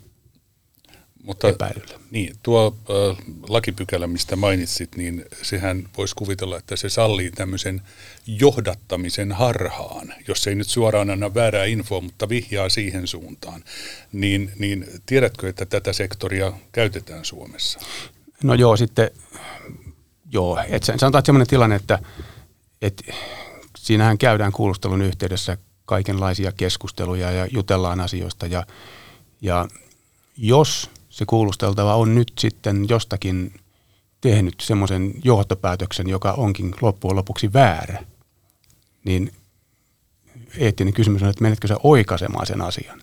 mutta, 1.23 1.49
epäilyllä. 1.49 1.99
Niin, 2.11 2.35
tuo 2.43 2.75
äh, 2.89 3.17
lakipykälä, 3.49 4.07
mistä 4.07 4.35
mainitsit, 4.35 4.95
niin 4.95 5.25
sehän 5.41 5.89
voisi 5.97 6.15
kuvitella, 6.15 6.57
että 6.57 6.75
se 6.75 6.89
sallii 6.89 7.31
tämmöisen 7.31 7.81
johdattamisen 8.27 9.31
harhaan, 9.31 10.13
jos 10.27 10.47
ei 10.47 10.55
nyt 10.55 10.67
suoraan 10.67 11.09
anna 11.09 11.33
väärää 11.33 11.65
infoa, 11.65 12.01
mutta 12.01 12.29
vihjaa 12.29 12.69
siihen 12.69 13.07
suuntaan. 13.07 13.63
Niin, 14.11 14.51
niin 14.59 14.85
tiedätkö, 15.05 15.49
että 15.49 15.65
tätä 15.65 15.93
sektoria 15.93 16.53
käytetään 16.71 17.25
Suomessa? 17.25 17.79
No 18.43 18.53
joo, 18.53 18.77
sitten 18.77 19.11
joo, 20.31 20.59
et 20.69 20.83
sanotaan, 20.83 21.19
että 21.19 21.25
sellainen 21.25 21.47
tilanne, 21.47 21.75
että, 21.75 21.99
että 22.81 23.13
siinähän 23.77 24.17
käydään 24.17 24.51
kuulustelun 24.51 25.01
yhteydessä 25.01 25.57
kaikenlaisia 25.85 26.51
keskusteluja 26.51 27.31
ja 27.31 27.47
jutellaan 27.51 27.99
asioista 27.99 28.47
ja, 28.47 28.65
ja 29.41 29.67
jos 30.37 30.89
se 31.12 31.25
kuulusteltava 31.25 31.96
on 31.96 32.15
nyt 32.15 32.32
sitten 32.39 32.86
jostakin 32.89 33.53
tehnyt 34.22 34.56
semmoisen 34.62 35.13
johtopäätöksen, 35.24 36.10
joka 36.10 36.32
onkin 36.32 36.75
loppujen 36.82 37.15
lopuksi 37.15 37.53
väärä, 37.53 38.03
niin 39.06 39.32
eettinen 40.58 40.94
kysymys 40.94 41.24
on, 41.24 41.30
että 41.30 41.41
menetkö 41.41 41.68
sä 41.68 41.75
oikaisemaan 41.84 42.46
sen 42.46 42.62
asian. 42.62 43.01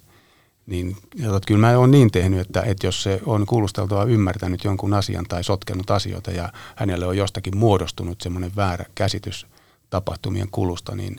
Niin 0.67 0.97
että 1.17 1.47
kyllä 1.47 1.61
mä 1.61 1.79
oon 1.79 1.91
niin 1.91 2.11
tehnyt, 2.11 2.41
että, 2.41 2.63
että 2.63 2.87
jos 2.87 3.03
se 3.03 3.21
on 3.27 3.47
kuulusteltava 3.47 4.05
ymmärtänyt 4.05 4.65
jonkun 4.65 4.95
asian 4.95 5.25
tai 5.29 5.45
sotkenut 5.45 5.91
asioita 5.91 6.31
ja 6.31 6.53
hänelle 6.77 7.07
on 7.07 7.17
jostakin 7.17 7.57
muodostunut 7.57 8.21
semmoinen 8.21 8.57
väärä 8.57 8.85
käsitys 8.95 9.47
tapahtumien 9.91 10.49
kulusta, 10.51 10.95
niin 10.95 11.17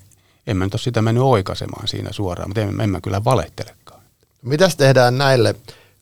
en 0.48 0.58
mä 0.58 0.66
nyt 0.66 0.74
ole 0.74 0.82
sitä 0.82 1.02
mennyt 1.02 1.24
oikaisemaan 1.24 1.88
siinä 1.88 2.12
suoraan, 2.12 2.50
mutta 2.50 2.62
en, 2.62 2.82
en 2.82 2.90
mä 2.90 3.02
kyllä 3.02 3.24
valehtelekaan. 3.24 4.02
Mitäs 4.42 4.76
tehdään 4.76 5.18
näille 5.18 5.56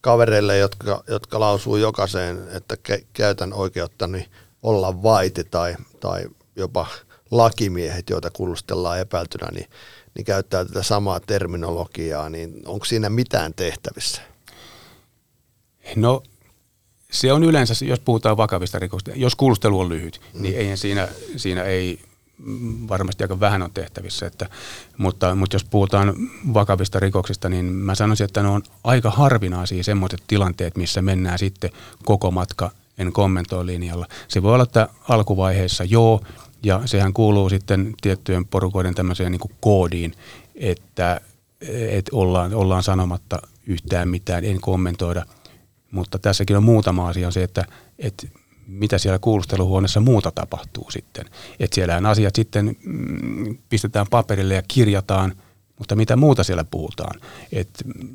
kavereille, 0.07 0.57
jotka, 0.57 1.03
jotka 1.07 1.39
lausuu 1.39 1.75
jokaiseen, 1.75 2.47
että 2.51 2.77
ke, 2.77 3.03
käytän 3.13 3.53
oikeuttani 3.53 4.25
olla 4.63 5.03
vaiti 5.03 5.43
tai, 5.43 5.75
tai 5.99 6.25
jopa 6.55 6.87
lakimiehet, 7.31 8.09
joita 8.09 8.29
kuulustellaan 8.29 8.99
epäiltynä, 8.99 9.47
niin, 9.51 9.69
niin 10.15 10.25
käyttää 10.25 10.65
tätä 10.65 10.83
samaa 10.83 11.19
terminologiaa, 11.19 12.29
niin 12.29 12.61
onko 12.65 12.85
siinä 12.85 13.09
mitään 13.09 13.53
tehtävissä? 13.53 14.21
No 15.95 16.23
se 17.11 17.33
on 17.33 17.43
yleensä, 17.43 17.85
jos 17.85 17.99
puhutaan 17.99 18.37
vakavista 18.37 18.79
rikoksista, 18.79 19.19
jos 19.19 19.35
kuulustelu 19.35 19.79
on 19.79 19.89
lyhyt, 19.89 20.21
mm. 20.33 20.41
niin 20.41 20.57
eihän 20.57 20.77
siinä, 20.77 21.07
siinä 21.37 21.63
ei 21.63 21.99
varmasti 22.89 23.23
aika 23.23 23.39
vähän 23.39 23.61
on 23.61 23.71
tehtävissä. 23.73 24.25
Että, 24.25 24.49
mutta, 24.97 25.35
mutta 25.35 25.55
jos 25.55 25.63
puhutaan 25.65 26.13
vakavista 26.53 26.99
rikoksista, 26.99 27.49
niin 27.49 27.65
mä 27.65 27.95
sanoisin, 27.95 28.25
että 28.25 28.41
ne 28.41 28.47
on 28.47 28.63
aika 28.83 29.09
harvinaisia 29.09 29.83
semmoiset 29.83 30.23
tilanteet, 30.27 30.77
missä 30.77 31.01
mennään 31.01 31.39
sitten 31.39 31.71
koko 32.05 32.31
matka 32.31 32.71
en 32.97 33.13
kommentoi 33.13 33.65
linjalla. 33.65 34.07
Se 34.27 34.43
voi 34.43 34.53
olla, 34.53 34.63
että 34.63 34.89
alkuvaiheessa 35.09 35.83
joo, 35.83 36.21
ja 36.63 36.81
sehän 36.85 37.13
kuuluu 37.13 37.49
sitten 37.49 37.93
tiettyjen 38.01 38.45
porukoiden 38.45 38.95
tämmöiseen 38.95 39.31
niin 39.31 39.41
koodiin, 39.59 40.13
että, 40.55 41.21
että 41.89 42.15
ollaan, 42.15 42.53
ollaan 42.53 42.83
sanomatta 42.83 43.39
yhtään 43.67 44.09
mitään, 44.09 44.45
en 44.45 44.61
kommentoida. 44.61 45.25
Mutta 45.91 46.19
tässäkin 46.19 46.57
on 46.57 46.63
muutama 46.63 47.07
asia, 47.07 47.27
on 47.27 47.33
se, 47.33 47.43
että, 47.43 47.65
että 47.99 48.27
mitä 48.67 48.97
siellä 48.97 49.19
kuulusteluhuoneessa 49.19 49.99
muuta 49.99 50.31
tapahtuu 50.31 50.91
sitten. 50.91 51.25
Että 51.59 51.75
siellähän 51.75 52.05
asiat 52.05 52.35
sitten 52.35 52.75
mm, 52.83 53.57
pistetään 53.69 54.05
paperille 54.09 54.53
ja 54.53 54.61
kirjataan, 54.67 55.33
mutta 55.79 55.95
mitä 55.95 56.15
muuta 56.15 56.43
siellä 56.43 56.63
puhutaan. 56.63 57.21
Et 57.51 57.69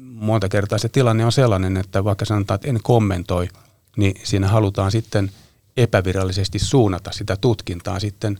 monta 0.04 0.48
kertaa 0.48 0.78
se 0.78 0.88
tilanne 0.88 1.24
on 1.24 1.32
sellainen, 1.32 1.76
että 1.76 2.04
vaikka 2.04 2.24
sanotaan, 2.24 2.54
että 2.54 2.68
en 2.68 2.80
kommentoi, 2.82 3.48
niin 3.96 4.14
siinä 4.24 4.48
halutaan 4.48 4.90
sitten 4.90 5.30
epävirallisesti 5.76 6.58
suunnata 6.58 7.12
sitä 7.12 7.36
tutkintaa 7.36 8.00
sitten 8.00 8.38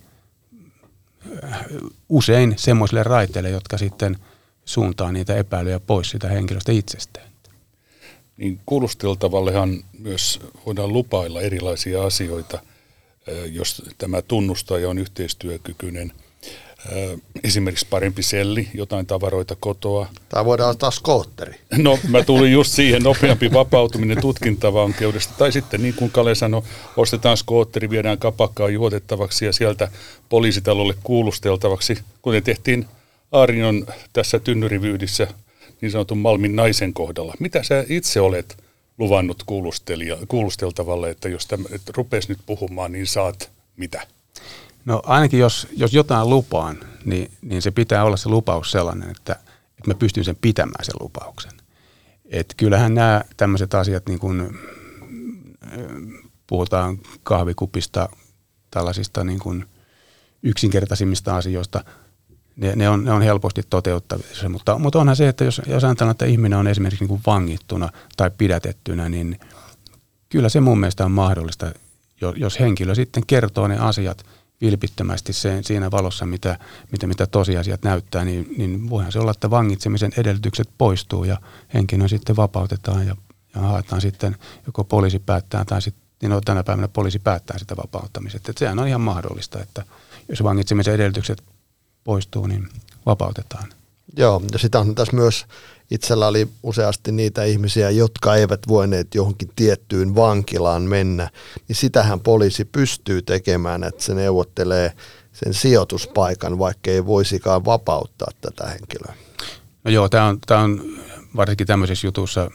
äh, 1.44 1.60
usein 2.08 2.54
semmoisille 2.56 3.02
raiteille, 3.02 3.50
jotka 3.50 3.78
sitten 3.78 4.18
suuntaa 4.64 5.12
niitä 5.12 5.36
epäilyjä 5.36 5.80
pois 5.80 6.10
sitä 6.10 6.28
henkilöstä 6.28 6.72
itsestään 6.72 7.31
niin 8.42 8.60
kuulusteltavallehan 8.66 9.84
myös 9.98 10.40
voidaan 10.66 10.92
lupailla 10.92 11.40
erilaisia 11.40 12.04
asioita, 12.04 12.58
jos 13.52 13.82
tämä 13.98 14.22
tunnustaja 14.22 14.88
on 14.88 14.98
yhteistyökykyinen. 14.98 16.12
Esimerkiksi 17.44 17.86
parempi 17.90 18.22
selli, 18.22 18.68
jotain 18.74 19.06
tavaroita 19.06 19.56
kotoa. 19.60 20.06
Tai 20.28 20.44
voidaan 20.44 20.70
ottaa 20.70 20.90
skootteri. 20.90 21.54
No 21.76 21.98
mä 22.08 22.22
tulin 22.24 22.52
just 22.52 22.72
siihen, 22.72 23.02
nopeampi 23.02 23.52
vapautuminen 23.52 24.20
tutkintavankeudesta. 24.20 25.34
Tai 25.38 25.52
sitten 25.52 25.82
niin 25.82 25.94
kuin 25.94 26.10
Kale 26.10 26.34
sanoi, 26.34 26.62
ostetaan 26.96 27.36
skootteri, 27.36 27.90
viedään 27.90 28.18
kapakkaa 28.18 28.68
juotettavaksi 28.68 29.44
ja 29.44 29.52
sieltä 29.52 29.90
poliisitalolle 30.28 30.94
kuulusteltavaksi, 31.02 31.98
kuten 32.22 32.42
tehtiin 32.42 32.86
Aarion 33.32 33.86
tässä 34.12 34.38
tynnyrivyydissä– 34.38 35.26
niin 35.82 35.92
sanotun 35.92 36.18
Malmin 36.18 36.56
naisen 36.56 36.94
kohdalla. 36.94 37.34
Mitä 37.38 37.62
sä 37.62 37.84
itse 37.88 38.20
olet 38.20 38.64
luvannut 38.98 39.44
kuulusteltavalle, 40.28 41.10
että 41.10 41.28
jos 41.28 41.46
tämä, 41.46 41.64
että 41.72 41.92
rupes 41.96 42.28
nyt 42.28 42.38
puhumaan, 42.46 42.92
niin 42.92 43.06
saat 43.06 43.50
mitä? 43.76 44.06
No 44.84 45.02
ainakin 45.06 45.40
jos, 45.40 45.68
jos 45.76 45.94
jotain 45.94 46.30
lupaan, 46.30 46.78
niin, 47.04 47.30
niin 47.42 47.62
se 47.62 47.70
pitää 47.70 48.04
olla 48.04 48.16
se 48.16 48.28
lupaus 48.28 48.70
sellainen, 48.70 49.10
että, 49.10 49.32
että 49.78 49.90
mä 49.90 49.94
pystyn 49.94 50.24
sen 50.24 50.36
pitämään 50.40 50.84
sen 50.84 50.94
lupauksen. 51.00 51.52
Et 52.24 52.54
kyllähän 52.56 52.94
nämä 52.94 53.24
tämmöiset 53.36 53.74
asiat, 53.74 54.06
niin 54.08 54.18
kun 54.18 54.58
puhutaan 56.46 56.98
kahvikupista, 57.22 58.08
tällaisista 58.70 59.24
niin 59.24 59.38
kun 59.38 59.66
yksinkertaisimmista 60.42 61.36
asioista, 61.36 61.84
ne, 62.56 62.72
ne, 62.76 62.88
on, 62.88 63.04
ne 63.04 63.12
on 63.12 63.22
helposti 63.22 63.62
toteuttavissa. 63.70 64.48
Mutta, 64.48 64.78
mutta 64.78 64.98
onhan 64.98 65.16
se, 65.16 65.28
että 65.28 65.44
jos, 65.44 65.62
jos 65.66 65.84
ajatellaan, 65.84 66.10
että 66.10 66.24
ihminen 66.24 66.58
on 66.58 66.66
esimerkiksi 66.66 67.02
niin 67.02 67.08
kuin 67.08 67.22
vangittuna 67.26 67.88
tai 68.16 68.30
pidätettynä, 68.38 69.08
niin 69.08 69.40
kyllä 70.28 70.48
se 70.48 70.60
mun 70.60 70.80
mielestä 70.80 71.04
on 71.04 71.12
mahdollista, 71.12 71.72
jos 72.36 72.60
henkilö 72.60 72.94
sitten 72.94 73.26
kertoo 73.26 73.68
ne 73.68 73.78
asiat 73.78 74.24
vilpittömästi 74.60 75.32
sen, 75.32 75.64
siinä 75.64 75.90
valossa, 75.90 76.26
mitä, 76.26 76.58
mitä, 76.92 77.06
mitä 77.06 77.26
tosiasiat 77.26 77.82
näyttää, 77.82 78.24
niin, 78.24 78.54
niin 78.58 78.90
voihan 78.90 79.12
se 79.12 79.18
olla, 79.18 79.30
että 79.30 79.50
vangitsemisen 79.50 80.12
edellytykset 80.16 80.68
poistuu 80.78 81.24
ja 81.24 81.38
henkilö 81.74 82.08
sitten 82.08 82.36
vapautetaan 82.36 83.06
ja, 83.06 83.16
ja 83.54 83.60
haetaan 83.60 84.00
sitten, 84.00 84.36
joko 84.66 84.84
poliisi 84.84 85.18
päättää 85.18 85.64
tai 85.64 85.82
sitten, 85.82 86.02
niin 86.22 86.30
no, 86.30 86.40
tänä 86.40 86.64
päivänä 86.64 86.88
poliisi 86.88 87.18
päättää 87.18 87.58
sitä 87.58 87.76
vapauttamisesta. 87.76 88.50
Että 88.50 88.58
sehän 88.58 88.78
on 88.78 88.88
ihan 88.88 89.00
mahdollista, 89.00 89.62
että 89.62 89.84
jos 90.28 90.42
vangitsemisen 90.42 90.94
edellytykset 90.94 91.42
poistuu, 92.04 92.46
niin 92.46 92.68
vapautetaan. 93.06 93.68
Joo, 94.16 94.42
ja 94.52 94.58
sitä 94.58 94.78
on 94.78 94.94
tässä 94.94 95.16
myös, 95.16 95.46
itsellä 95.90 96.26
oli 96.26 96.48
useasti 96.62 97.12
niitä 97.12 97.44
ihmisiä, 97.44 97.90
jotka 97.90 98.34
eivät 98.34 98.60
voineet 98.68 99.14
johonkin 99.14 99.50
tiettyyn 99.56 100.14
vankilaan 100.14 100.82
mennä, 100.82 101.30
niin 101.68 101.76
sitähän 101.76 102.20
poliisi 102.20 102.64
pystyy 102.64 103.22
tekemään, 103.22 103.84
että 103.84 104.02
se 104.02 104.14
neuvottelee 104.14 104.92
sen 105.32 105.54
sijoituspaikan, 105.54 106.58
vaikka 106.58 106.90
ei 106.90 107.06
voisikaan 107.06 107.64
vapauttaa 107.64 108.28
tätä 108.40 108.66
henkilöä. 108.66 109.14
No 109.84 109.90
joo, 109.90 110.08
tämä 110.08 110.26
on, 110.26 110.38
tämä 110.46 110.60
on 110.60 110.82
varsinkin 111.36 111.66
tämmöisessä 111.66 112.06
jutussa 112.06 112.50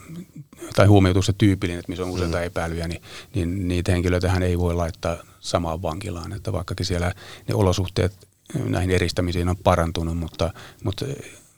tai 0.75 0.86
huomioitussa 0.86 1.34
tyypillinen, 1.34 1.80
että 1.80 1.92
missä 1.92 2.04
on 2.04 2.10
useita 2.10 2.38
mm. 2.38 2.44
epäilyjä, 2.44 2.88
niin, 2.88 3.01
niin 3.36 3.68
niitä 3.68 3.92
henkilöitä 3.92 4.34
ei 4.42 4.60
voi 4.60 4.74
laittaa 4.74 5.18
samaan 5.39 5.82
vankilaan, 5.82 6.34
että 6.34 6.54
vaikkakin 6.54 6.86
siellä 6.86 7.13
ne 7.48 7.56
olosuhteet 7.56 8.27
näihin 8.54 8.92
eristämisiin 8.92 9.50
on 9.50 9.58
parantunut, 9.58 10.18
mutta, 10.18 10.54
mutta, 10.84 11.06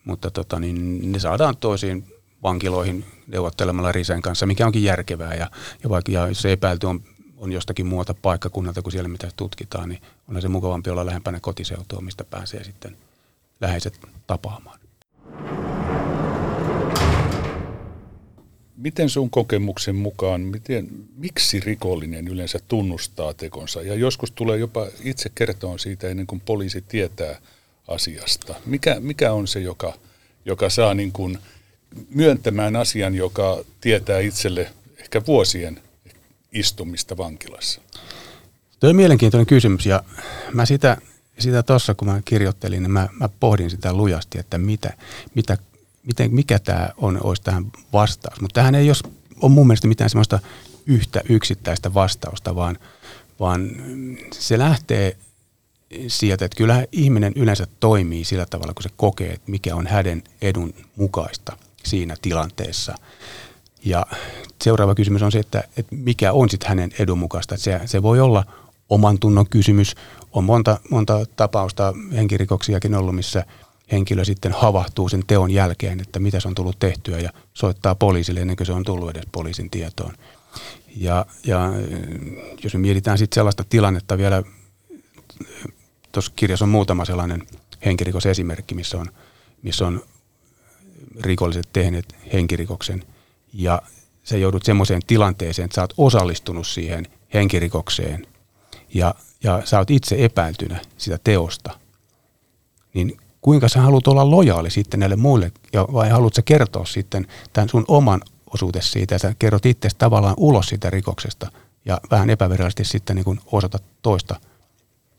mutta 0.03 0.31
tota, 0.31 0.59
niin 0.59 1.11
ne 1.11 1.19
saadaan 1.19 1.57
toisiin 1.57 2.13
vankiloihin 2.43 3.05
neuvottelemalla 3.27 3.91
Risen 3.91 4.21
kanssa, 4.21 4.45
mikä 4.45 4.65
onkin 4.65 4.83
järkevää. 4.83 5.33
Ja, 5.33 5.51
ja 5.83 5.89
vaikka 5.89 6.11
ja 6.11 6.33
se 6.33 6.51
epäilty 6.51 6.87
on, 6.87 7.03
on 7.37 7.51
jostakin 7.51 7.87
muuta 7.87 8.13
paikkakunnalta 8.13 8.81
kuin 8.81 8.91
siellä, 8.91 9.09
mitä 9.09 9.29
tutkitaan, 9.35 9.89
niin 9.89 10.01
on 10.27 10.41
se 10.41 10.47
mukavampi 10.47 10.89
olla 10.89 11.05
lähempänä 11.05 11.39
kotiseutua, 11.39 12.01
mistä 12.01 12.23
pääsee 12.23 12.63
sitten 12.63 12.97
läheiset 13.61 13.99
tapaamaan. 14.27 14.79
Miten 18.81 19.09
sun 19.09 19.29
kokemuksen 19.29 19.95
mukaan, 19.95 20.41
miten, 20.41 20.87
miksi 21.17 21.59
rikollinen 21.59 22.27
yleensä 22.27 22.59
tunnustaa 22.67 23.33
tekonsa? 23.33 23.81
Ja 23.81 23.95
joskus 23.95 24.31
tulee 24.31 24.57
jopa 24.57 24.87
itse 25.03 25.31
kertoa 25.35 25.77
siitä 25.77 26.07
ennen 26.07 26.27
kuin 26.27 26.41
poliisi 26.41 26.81
tietää 26.81 27.39
asiasta. 27.87 28.55
Mikä, 28.65 28.99
mikä 28.99 29.33
on 29.33 29.47
se, 29.47 29.59
joka, 29.59 29.93
joka 30.45 30.69
saa 30.69 30.93
niin 30.93 31.11
kuin 31.11 31.37
myöntämään 32.09 32.75
asian, 32.75 33.15
joka 33.15 33.63
tietää 33.81 34.19
itselle 34.19 34.69
ehkä 34.97 35.21
vuosien 35.27 35.81
istumista 36.51 37.17
vankilassa? 37.17 37.81
Tuo 38.79 38.89
on 38.89 38.95
mielenkiintoinen 38.95 39.47
kysymys 39.47 39.85
ja 39.85 40.03
mä 40.53 40.65
sitä, 40.65 40.97
sitä 41.39 41.63
kun 41.97 42.07
mä 42.07 42.21
kirjoittelin, 42.25 42.83
niin 42.83 42.91
mä, 42.91 43.07
mä 43.19 43.29
pohdin 43.39 43.69
sitä 43.69 43.93
lujasti, 43.93 44.39
että 44.39 44.57
mitä, 44.57 44.93
mitä 45.35 45.57
miten, 46.09 46.35
mikä 46.35 46.59
tämä 46.59 46.89
on, 46.97 47.19
olisi 47.23 47.41
tähän 47.41 47.65
vastaus. 47.93 48.41
Mutta 48.41 48.53
tähän 48.53 48.75
ei 48.75 48.89
ole, 48.89 49.13
ole 49.41 49.51
mun 49.51 49.67
mielestä 49.67 49.87
mitään 49.87 50.09
sellaista 50.09 50.39
yhtä 50.85 51.21
yksittäistä 51.29 51.93
vastausta, 51.93 52.55
vaan, 52.55 52.77
vaan 53.39 53.69
se 54.33 54.59
lähtee 54.59 55.17
sieltä, 56.07 56.45
että 56.45 56.57
kyllä 56.57 56.85
ihminen 56.91 57.33
yleensä 57.35 57.67
toimii 57.79 58.23
sillä 58.23 58.45
tavalla, 58.45 58.73
kun 58.73 58.83
se 58.83 58.89
kokee, 58.97 59.29
että 59.29 59.51
mikä 59.51 59.75
on 59.75 59.87
hänen 59.87 60.23
edun 60.41 60.73
mukaista 60.95 61.57
siinä 61.83 62.15
tilanteessa. 62.21 62.95
Ja 63.85 64.05
seuraava 64.63 64.95
kysymys 64.95 65.21
on 65.21 65.31
se, 65.31 65.39
että, 65.39 65.63
että 65.77 65.95
mikä 65.95 66.33
on 66.33 66.49
sitten 66.49 66.69
hänen 66.69 66.91
edun 66.99 67.19
mukaista. 67.19 67.57
Se, 67.57 67.81
se 67.85 68.03
voi 68.03 68.19
olla 68.19 68.43
oman 68.89 69.19
tunnon 69.19 69.49
kysymys. 69.49 69.95
On 70.31 70.43
monta, 70.43 70.79
monta 70.89 71.25
tapausta 71.35 71.93
henkirikoksiakin 72.15 72.95
ollut, 72.95 73.15
missä– 73.15 73.45
henkilö 73.91 74.25
sitten 74.25 74.51
havahtuu 74.51 75.09
sen 75.09 75.23
teon 75.27 75.51
jälkeen, 75.51 75.99
että 75.99 76.19
mitä 76.19 76.39
se 76.39 76.47
on 76.47 76.55
tullut 76.55 76.79
tehtyä 76.79 77.19
ja 77.19 77.29
soittaa 77.53 77.95
poliisille 77.95 78.39
ennen 78.41 78.55
kuin 78.55 78.67
se 78.67 78.73
on 78.73 78.83
tullut 78.83 79.09
edes 79.09 79.27
poliisin 79.31 79.69
tietoon. 79.69 80.13
Ja, 80.95 81.25
ja 81.45 81.69
jos 82.63 82.73
me 82.73 82.79
mietitään 82.79 83.17
sitten 83.17 83.35
sellaista 83.35 83.63
tilannetta 83.69 84.17
vielä, 84.17 84.43
tuossa 86.11 86.31
kirjassa 86.35 86.65
on 86.65 86.69
muutama 86.69 87.05
sellainen 87.05 87.47
henkirikosesimerkki, 87.85 88.75
missä 88.75 88.97
on, 88.97 89.07
missä 89.61 89.87
on 89.87 90.01
rikolliset 91.21 91.69
tehneet 91.73 92.15
henkirikoksen 92.33 93.03
ja 93.53 93.81
sä 94.23 94.37
joudut 94.37 94.63
semmoiseen 94.63 95.01
tilanteeseen, 95.07 95.65
että 95.65 95.75
sä 95.75 95.81
oot 95.81 95.93
osallistunut 95.97 96.67
siihen 96.67 97.07
henkirikokseen 97.33 98.27
ja, 98.93 99.15
ja 99.43 99.61
sä 99.65 99.77
oot 99.77 99.91
itse 99.91 100.15
epäiltynä 100.19 100.81
sitä 100.97 101.19
teosta, 101.23 101.79
niin 102.93 103.17
kuinka 103.41 103.69
sä 103.69 103.81
haluat 103.81 104.07
olla 104.07 104.31
lojaali 104.31 104.71
sitten 104.71 104.99
näille 104.99 105.15
muille, 105.15 105.51
ja 105.73 105.87
vai 105.93 106.09
haluat 106.09 106.33
sä 106.33 106.41
kertoa 106.41 106.85
sitten 106.85 107.27
tämän 107.53 107.69
sun 107.69 107.85
oman 107.87 108.21
osuutes 108.53 108.91
siitä, 108.91 109.15
ja 109.15 109.19
sä 109.19 109.35
kerrot 109.39 109.65
itse 109.65 109.89
tavallaan 109.97 110.35
ulos 110.37 110.65
siitä 110.65 110.89
rikoksesta, 110.89 111.51
ja 111.85 112.01
vähän 112.11 112.29
epävirallisesti 112.29 112.85
sitten 112.85 113.15
niin 113.15 113.39
osoitat 113.51 113.83
toista 114.01 114.35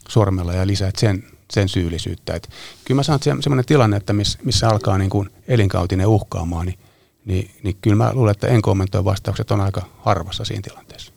sormella 0.08 0.52
ja 0.52 0.66
lisäät 0.66 0.96
sen, 0.96 1.24
sen 1.52 1.68
syyllisyyttä. 1.68 2.34
Et 2.34 2.48
kyllä 2.84 2.98
mä 2.98 3.02
sanon, 3.02 3.16
että 3.16 3.42
semmoinen 3.42 3.66
tilanne, 3.66 3.96
että 3.96 4.12
miss, 4.12 4.38
missä 4.44 4.68
alkaa 4.68 4.98
niin 4.98 5.10
kuin 5.10 5.30
elinkautinen 5.48 6.06
uhkaamaan, 6.06 6.66
niin, 6.66 6.78
niin, 7.24 7.50
niin 7.62 7.76
kyllä 7.82 7.96
mä 7.96 8.14
luulen, 8.14 8.30
että 8.30 8.46
en 8.46 8.62
kommentoi 8.62 9.04
vastaukset 9.04 9.50
on 9.50 9.60
aika 9.60 9.82
harvassa 9.98 10.44
siinä 10.44 10.62
tilanteessa. 10.62 11.12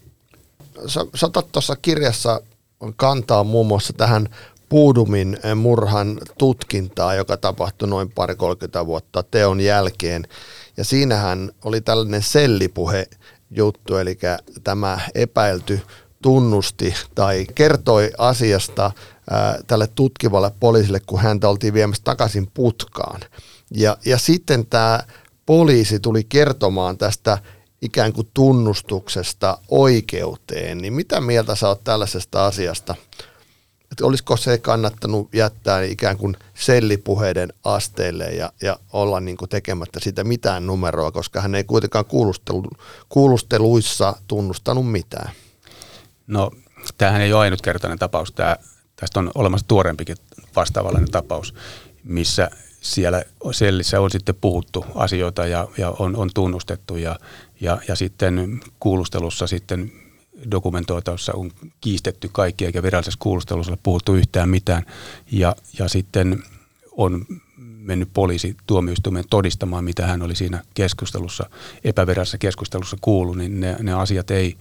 Sä, 0.88 1.06
sä 1.16 1.26
otat 1.26 1.52
tuossa 1.52 1.76
kirjassa 1.76 2.42
kantaa 2.96 3.44
muun 3.44 3.68
muassa 3.68 3.94
tähän 3.94 4.30
Puudumin 4.70 5.38
eh, 5.44 5.56
murhan 5.56 6.20
tutkintaa, 6.38 7.14
joka 7.16 7.38
tapahtui 7.38 7.88
noin 7.88 8.12
pari 8.12 8.36
30 8.36 8.86
vuotta 8.86 9.24
teon 9.24 9.60
jälkeen. 9.62 10.28
Ja 10.78 10.86
siinähän 10.86 11.52
oli 11.66 11.82
tällainen 11.82 12.22
sellipuhe 12.22 13.06
juttu, 13.52 13.98
eli 13.98 14.18
tämä 14.64 15.00
epäilty 15.16 15.82
tunnusti 16.22 16.94
tai 17.16 17.46
kertoi 17.56 18.12
asiasta 18.18 18.92
ää, 19.30 19.60
tälle 19.68 19.88
tutkivalle 19.88 20.52
poliisille, 20.60 21.00
kun 21.06 21.20
häntä 21.20 21.50
oltiin 21.50 21.74
viemässä 21.74 22.04
takaisin 22.04 22.48
putkaan. 22.54 23.22
Ja, 23.72 23.98
ja 24.06 24.18
sitten 24.18 24.66
tämä 24.66 25.00
poliisi 25.46 26.00
tuli 26.00 26.24
kertomaan 26.24 26.98
tästä 26.98 27.38
ikään 27.82 28.14
kuin 28.14 28.30
tunnustuksesta 28.34 29.58
oikeuteen, 29.70 30.78
niin 30.78 30.94
mitä 30.94 31.22
mieltä 31.22 31.56
sä 31.56 31.68
oot 31.68 31.84
tällaisesta 31.84 32.46
asiasta? 32.46 32.96
Että 33.94 34.06
olisiko 34.06 34.38
se 34.38 34.58
kannattanut 34.58 35.34
jättää 35.34 35.82
ikään 35.82 36.18
kuin 36.18 36.38
sellipuheiden 36.54 37.54
asteelle 37.64 38.26
ja, 38.26 38.54
ja 38.62 38.80
olla 38.94 39.20
niin 39.20 39.38
kuin 39.38 39.50
tekemättä 39.50 40.00
sitä 40.00 40.24
mitään 40.24 40.68
numeroa, 40.68 41.12
koska 41.12 41.42
hän 41.42 41.56
ei 41.56 41.64
kuitenkaan 41.64 42.06
kuulustelu, 42.06 42.64
kuulusteluissa 43.10 44.16
tunnustanut 44.28 44.92
mitään. 44.92 45.32
No, 46.28 46.52
tämähän 46.98 47.22
ei 47.22 47.34
ole 47.34 47.42
ainutkertainen 47.42 48.00
tapaus. 48.00 48.32
Tämä, 48.32 48.56
tästä 48.96 49.20
on 49.20 49.32
olemassa 49.36 49.68
tuorempikin 49.68 50.18
vastaavallainen 50.56 51.12
tapaus, 51.12 51.54
missä 52.04 52.50
siellä 52.82 53.24
sellissä 53.52 54.02
on 54.02 54.12
sitten 54.12 54.36
puhuttu 54.42 54.86
asioita 54.96 55.48
ja, 55.48 55.68
ja 55.78 55.94
on, 56.00 56.16
on 56.16 56.30
tunnustettu 56.34 56.96
ja, 56.96 57.20
ja, 57.62 57.78
ja 57.88 57.96
sitten 57.96 58.62
kuulustelussa 58.80 59.48
sitten 59.48 59.92
dokumentoitaessa 60.52 61.34
on 61.34 61.52
kiistetty 61.82 62.30
kaikki 62.32 62.66
eikä 62.66 62.84
virallisessa 62.84 63.20
kuulustelussa 63.20 63.72
ole 63.72 63.80
puhuttu 63.84 64.16
yhtään 64.16 64.50
mitään. 64.50 64.86
Ja, 65.32 65.56
ja 65.80 65.90
sitten 65.90 66.44
on 66.92 67.26
mennyt 67.58 68.10
poliisi 68.14 68.58
tuomioistuimeen 68.68 69.26
todistamaan, 69.30 69.84
mitä 69.84 70.08
hän 70.08 70.22
oli 70.22 70.36
siinä 70.36 70.64
keskustelussa, 70.74 71.50
epävirallisessa 71.84 72.38
keskustelussa 72.38 72.98
kuullut, 73.02 73.38
niin 73.38 73.60
ne, 73.60 73.76
ne 73.82 73.94
asiat 73.94 74.32
ei, 74.32 74.58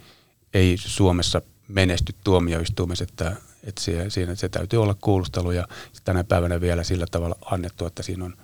ei 0.54 0.76
Suomessa 0.78 1.42
menesty 1.68 2.14
tuomioistuimessa, 2.24 3.04
että, 3.04 3.36
että 3.64 3.82
se, 3.82 4.10
siinä, 4.10 4.34
se 4.34 4.48
täytyy 4.48 4.82
olla 4.82 4.96
kuulustelu 5.00 5.50
ja 5.50 5.68
tänä 6.04 6.24
päivänä 6.24 6.60
vielä 6.60 6.84
sillä 6.84 7.06
tavalla 7.10 7.36
annettu, 7.44 7.86
että 7.86 8.02
siinä 8.02 8.24
on 8.24 8.36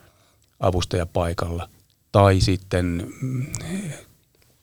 avustaja 0.61 1.07
paikalla. 1.07 1.68
Tai 2.12 2.40
sitten 2.40 3.12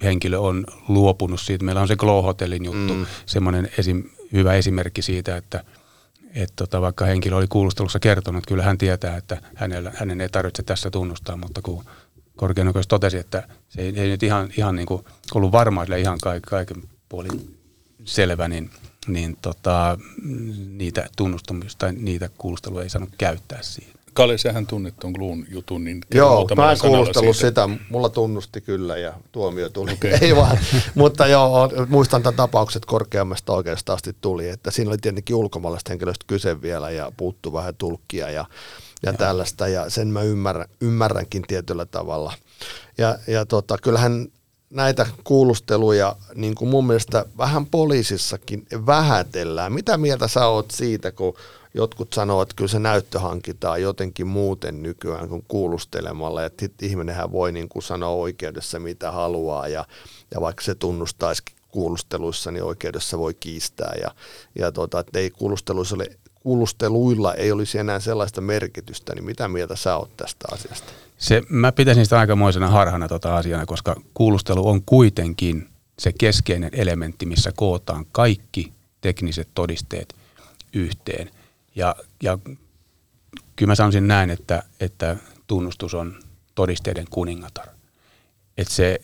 henkilö 0.06 0.40
on 0.40 0.66
luopunut 0.88 1.42
siitä. 1.42 1.66
Meillä 1.66 1.82
on 1.82 1.88
se 1.88 1.96
Glow 1.96 2.24
Hotelin 2.24 2.66
juttu, 2.66 2.94
mm. 2.94 3.06
semmoinen 3.26 3.70
esim, 3.78 4.04
hyvä 4.34 4.54
esimerkki 4.54 5.02
siitä, 5.02 5.38
että 5.38 5.64
et 6.36 6.54
tota, 6.56 6.82
vaikka 6.82 7.06
henkilö 7.06 7.36
oli 7.36 7.48
kuulustelussa 7.48 8.00
kertonut, 8.00 8.40
että 8.40 8.48
kyllä 8.48 8.64
hän 8.64 8.78
tietää, 8.78 9.18
että 9.18 9.42
hänellä, 9.56 9.92
hänen 9.96 10.22
ei 10.22 10.30
tarvitse 10.30 10.64
tässä 10.64 10.92
tunnustaa, 10.92 11.38
mutta 11.38 11.62
kun 11.62 11.86
korkean 12.36 12.74
totesi, 12.88 13.18
että 13.18 13.48
se 13.70 13.82
ei, 13.82 13.94
ei 14.00 14.10
nyt 14.10 14.24
ihan, 14.24 14.50
ihan 14.58 14.76
niin 14.76 14.86
kuin 14.86 15.06
ollut 15.36 15.52
varmaan 15.52 16.00
ihan 16.00 16.18
kaiken, 16.22 16.50
kaiken 16.50 16.84
puolin 17.10 17.58
selvä, 18.06 18.48
niin, 18.48 18.70
niin 19.08 19.38
tota, 19.42 19.98
niitä 20.68 21.10
tunnustumista 21.16 21.80
tai 21.80 21.94
niitä 21.94 22.30
kuulusteluja 22.38 22.84
ei 22.84 22.90
saanut 22.90 23.10
käyttää 23.18 23.60
siinä. 23.62 23.95
Kalle, 24.16 24.38
sähän 24.38 24.68
tunnet 24.68 24.94
tuon 25.00 25.14
Gluun 25.14 25.46
jutun, 25.50 25.84
niin 25.84 26.02
Joo, 26.14 26.48
mä 26.56 26.72
en 26.72 26.78
kuulustellut 26.82 27.36
siitä. 27.36 27.68
sitä. 27.68 27.84
Mulla 27.90 28.10
tunnusti 28.10 28.62
kyllä 28.62 28.98
ja 28.98 29.14
tuomio 29.32 29.70
tuli. 29.70 29.92
Okei. 29.92 30.18
Ei 30.22 30.36
vaan. 30.36 30.60
Mutta 30.96 31.28
joo, 31.28 31.70
muistan 31.90 32.24
tämän 32.24 32.38
tapauksen, 32.38 32.80
että 32.80 32.88
korkeammasta 32.88 33.54
oikeudesta 33.54 33.94
asti 33.94 34.16
tuli. 34.22 34.50
Että 34.50 34.72
siinä 34.72 34.92
oli 34.92 34.98
tietenkin 34.98 35.36
ulkomaalaisesta 35.36 35.92
henkilöstä 35.92 36.26
kyse 36.28 36.62
vielä 36.62 36.92
ja 36.92 37.12
puuttu 37.18 37.54
vähän 37.54 37.76
tulkkia 37.76 38.30
ja, 38.30 38.46
ja 39.04 39.14
tällaista. 39.14 39.68
Ja 39.68 39.90
sen 39.90 40.08
mä 40.08 40.22
ymmärrän, 40.22 40.68
ymmärränkin 40.82 41.42
tietyllä 41.48 41.86
tavalla. 41.86 42.34
Ja, 42.98 43.18
ja 43.28 43.46
tota, 43.46 43.78
kyllähän 43.78 44.28
näitä 44.70 45.08
kuulusteluja 45.24 46.16
niin 46.36 46.56
kuin 46.56 46.70
mun 46.70 46.88
mielestä 46.88 47.26
vähän 47.38 47.66
poliisissakin 47.66 48.68
vähätellään. 48.86 49.74
Mitä 49.74 49.98
mieltä 49.98 50.28
sä 50.28 50.48
oot 50.48 50.72
siitä, 50.72 51.12
kun 51.12 51.34
jotkut 51.76 52.14
sanoo, 52.14 52.42
että 52.42 52.56
kyllä 52.56 52.70
se 52.70 52.80
näyttö 52.80 53.20
hankitaan 53.20 53.82
jotenkin 53.82 54.28
muuten 54.28 54.84
nykyään 54.84 55.30
kuin 55.30 55.46
kuulustelemalla, 55.48 56.46
että 56.46 56.66
ihminenhän 56.82 57.32
voi 57.32 57.52
niin 57.52 57.70
kuin 57.70 57.84
sanoa 57.84 58.10
oikeudessa 58.10 58.80
mitä 58.80 59.12
haluaa 59.12 59.68
ja, 59.68 59.86
ja 60.32 60.42
vaikka 60.42 60.64
se 60.64 60.76
tunnustaisi 60.76 61.44
kuulusteluissa, 61.68 62.52
niin 62.52 62.64
oikeudessa 62.64 63.20
voi 63.20 63.34
kiistää 63.34 63.94
ja, 64.02 64.12
ja 64.56 64.72
tota, 64.72 65.00
että 65.00 65.20
ei 65.20 65.30
kuulusteluissa 65.30 65.96
ole, 65.96 66.08
kuulusteluilla 66.36 67.34
ei 67.34 67.52
olisi 67.52 67.78
enää 67.78 68.00
sellaista 68.00 68.42
merkitystä, 68.42 69.16
niin 69.16 69.26
mitä 69.26 69.48
mieltä 69.48 69.76
sä 69.76 69.98
oot 69.98 70.18
tästä 70.18 70.48
asiasta? 70.52 70.92
Se, 71.18 71.42
mä 71.50 71.72
pitäisin 71.72 72.06
sitä 72.06 72.20
aikamoisena 72.20 72.70
harhana 72.70 73.08
tota 73.08 73.38
asiana, 73.38 73.66
koska 73.66 73.96
kuulustelu 74.14 74.70
on 74.70 74.82
kuitenkin 74.86 75.70
se 76.00 76.14
keskeinen 76.20 76.70
elementti, 76.74 77.26
missä 77.26 77.52
kootaan 77.56 78.06
kaikki 78.12 78.74
tekniset 79.02 79.48
todisteet 79.54 80.16
yhteen. 80.74 81.30
Ja, 81.76 81.96
ja 82.24 82.38
kyllä 83.56 83.72
mä 83.72 83.76
sanoisin 83.76 84.08
näin, 84.08 84.30
että, 84.30 84.64
että 84.80 85.18
tunnustus 85.48 85.94
on 85.94 86.20
todisteiden 86.56 87.06
kuningatar. 87.10 87.68
Et 88.58 88.68
se, 88.68 89.00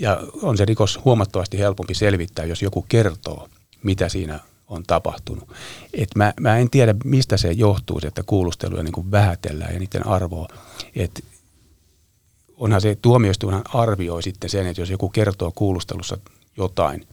ja 0.00 0.22
on 0.42 0.56
se 0.56 0.64
rikos 0.64 1.00
huomattavasti 1.04 1.58
helpompi 1.58 1.94
selvittää, 1.94 2.44
jos 2.44 2.62
joku 2.62 2.82
kertoo, 2.88 3.48
mitä 3.82 4.08
siinä 4.08 4.40
on 4.68 4.82
tapahtunut. 4.86 5.48
Et 5.94 6.08
mä, 6.14 6.34
mä 6.40 6.58
en 6.58 6.70
tiedä, 6.70 6.94
mistä 7.04 7.36
se 7.36 7.52
johtuu, 7.52 8.00
että 8.06 8.22
kuulusteluja 8.26 8.82
niin 8.82 8.92
kuin 8.92 9.10
vähätellään 9.10 9.72
ja 9.74 9.78
niiden 9.78 10.06
arvoa. 10.06 10.48
Et 10.96 11.24
onhan 12.56 12.80
se 12.80 12.98
tuomioistuinhan 13.02 13.64
arvioi 13.74 14.22
sitten 14.22 14.50
sen, 14.50 14.66
että 14.66 14.82
jos 14.82 14.90
joku 14.90 15.08
kertoo 15.08 15.52
kuulustelussa 15.54 16.18
jotain 16.56 17.06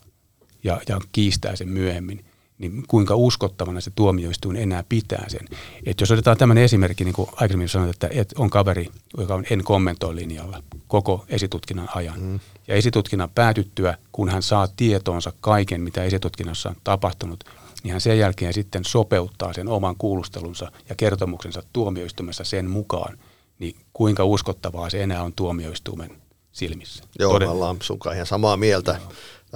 ja, 0.64 0.80
ja 0.88 0.98
kiistää 1.12 1.56
sen 1.56 1.68
myöhemmin, 1.68 2.24
niin 2.58 2.84
kuinka 2.88 3.14
uskottavana 3.14 3.80
se 3.80 3.90
tuomioistuin 3.94 4.56
enää 4.56 4.84
pitää 4.88 5.24
sen. 5.28 5.48
Et 5.86 6.00
jos 6.00 6.10
otetaan 6.10 6.36
tämmöinen 6.36 6.64
esimerkki, 6.64 7.04
niin 7.04 7.14
kuin 7.14 7.28
aikaisemmin 7.32 7.68
sanoit, 7.68 7.90
että, 7.90 8.08
että 8.10 8.34
on 8.38 8.50
kaveri, 8.50 8.88
joka 9.18 9.34
on 9.34 9.44
en 9.50 9.64
kommentoi 9.64 10.14
linjalla 10.14 10.62
koko 10.88 11.24
esitutkinnan 11.28 11.88
ajan. 11.94 12.20
Mm. 12.20 12.40
Ja 12.68 12.74
esitutkinnan 12.74 13.30
päätyttyä, 13.34 13.98
kun 14.12 14.28
hän 14.28 14.42
saa 14.42 14.68
tietoonsa 14.76 15.32
kaiken, 15.40 15.80
mitä 15.80 16.04
esitutkinnassa 16.04 16.68
on 16.68 16.76
tapahtunut, 16.84 17.44
niin 17.82 17.92
hän 17.92 18.00
sen 18.00 18.18
jälkeen 18.18 18.52
sitten 18.52 18.84
sopeuttaa 18.84 19.52
sen 19.52 19.68
oman 19.68 19.96
kuulustelunsa 19.96 20.72
ja 20.88 20.94
kertomuksensa 20.94 21.62
tuomioistuimessa 21.72 22.44
sen 22.44 22.70
mukaan, 22.70 23.18
niin 23.58 23.76
kuinka 23.92 24.24
uskottavaa 24.24 24.90
se 24.90 25.02
enää 25.02 25.22
on 25.22 25.32
tuomioistuimen 25.32 26.10
silmissä. 26.52 27.04
Joo, 27.18 27.32
Toden- 27.32 27.48
ollaan 27.48 27.76
sun 27.82 27.98
kanssa 27.98 28.14
ihan 28.14 28.26
samaa 28.26 28.56
mieltä 28.56 29.00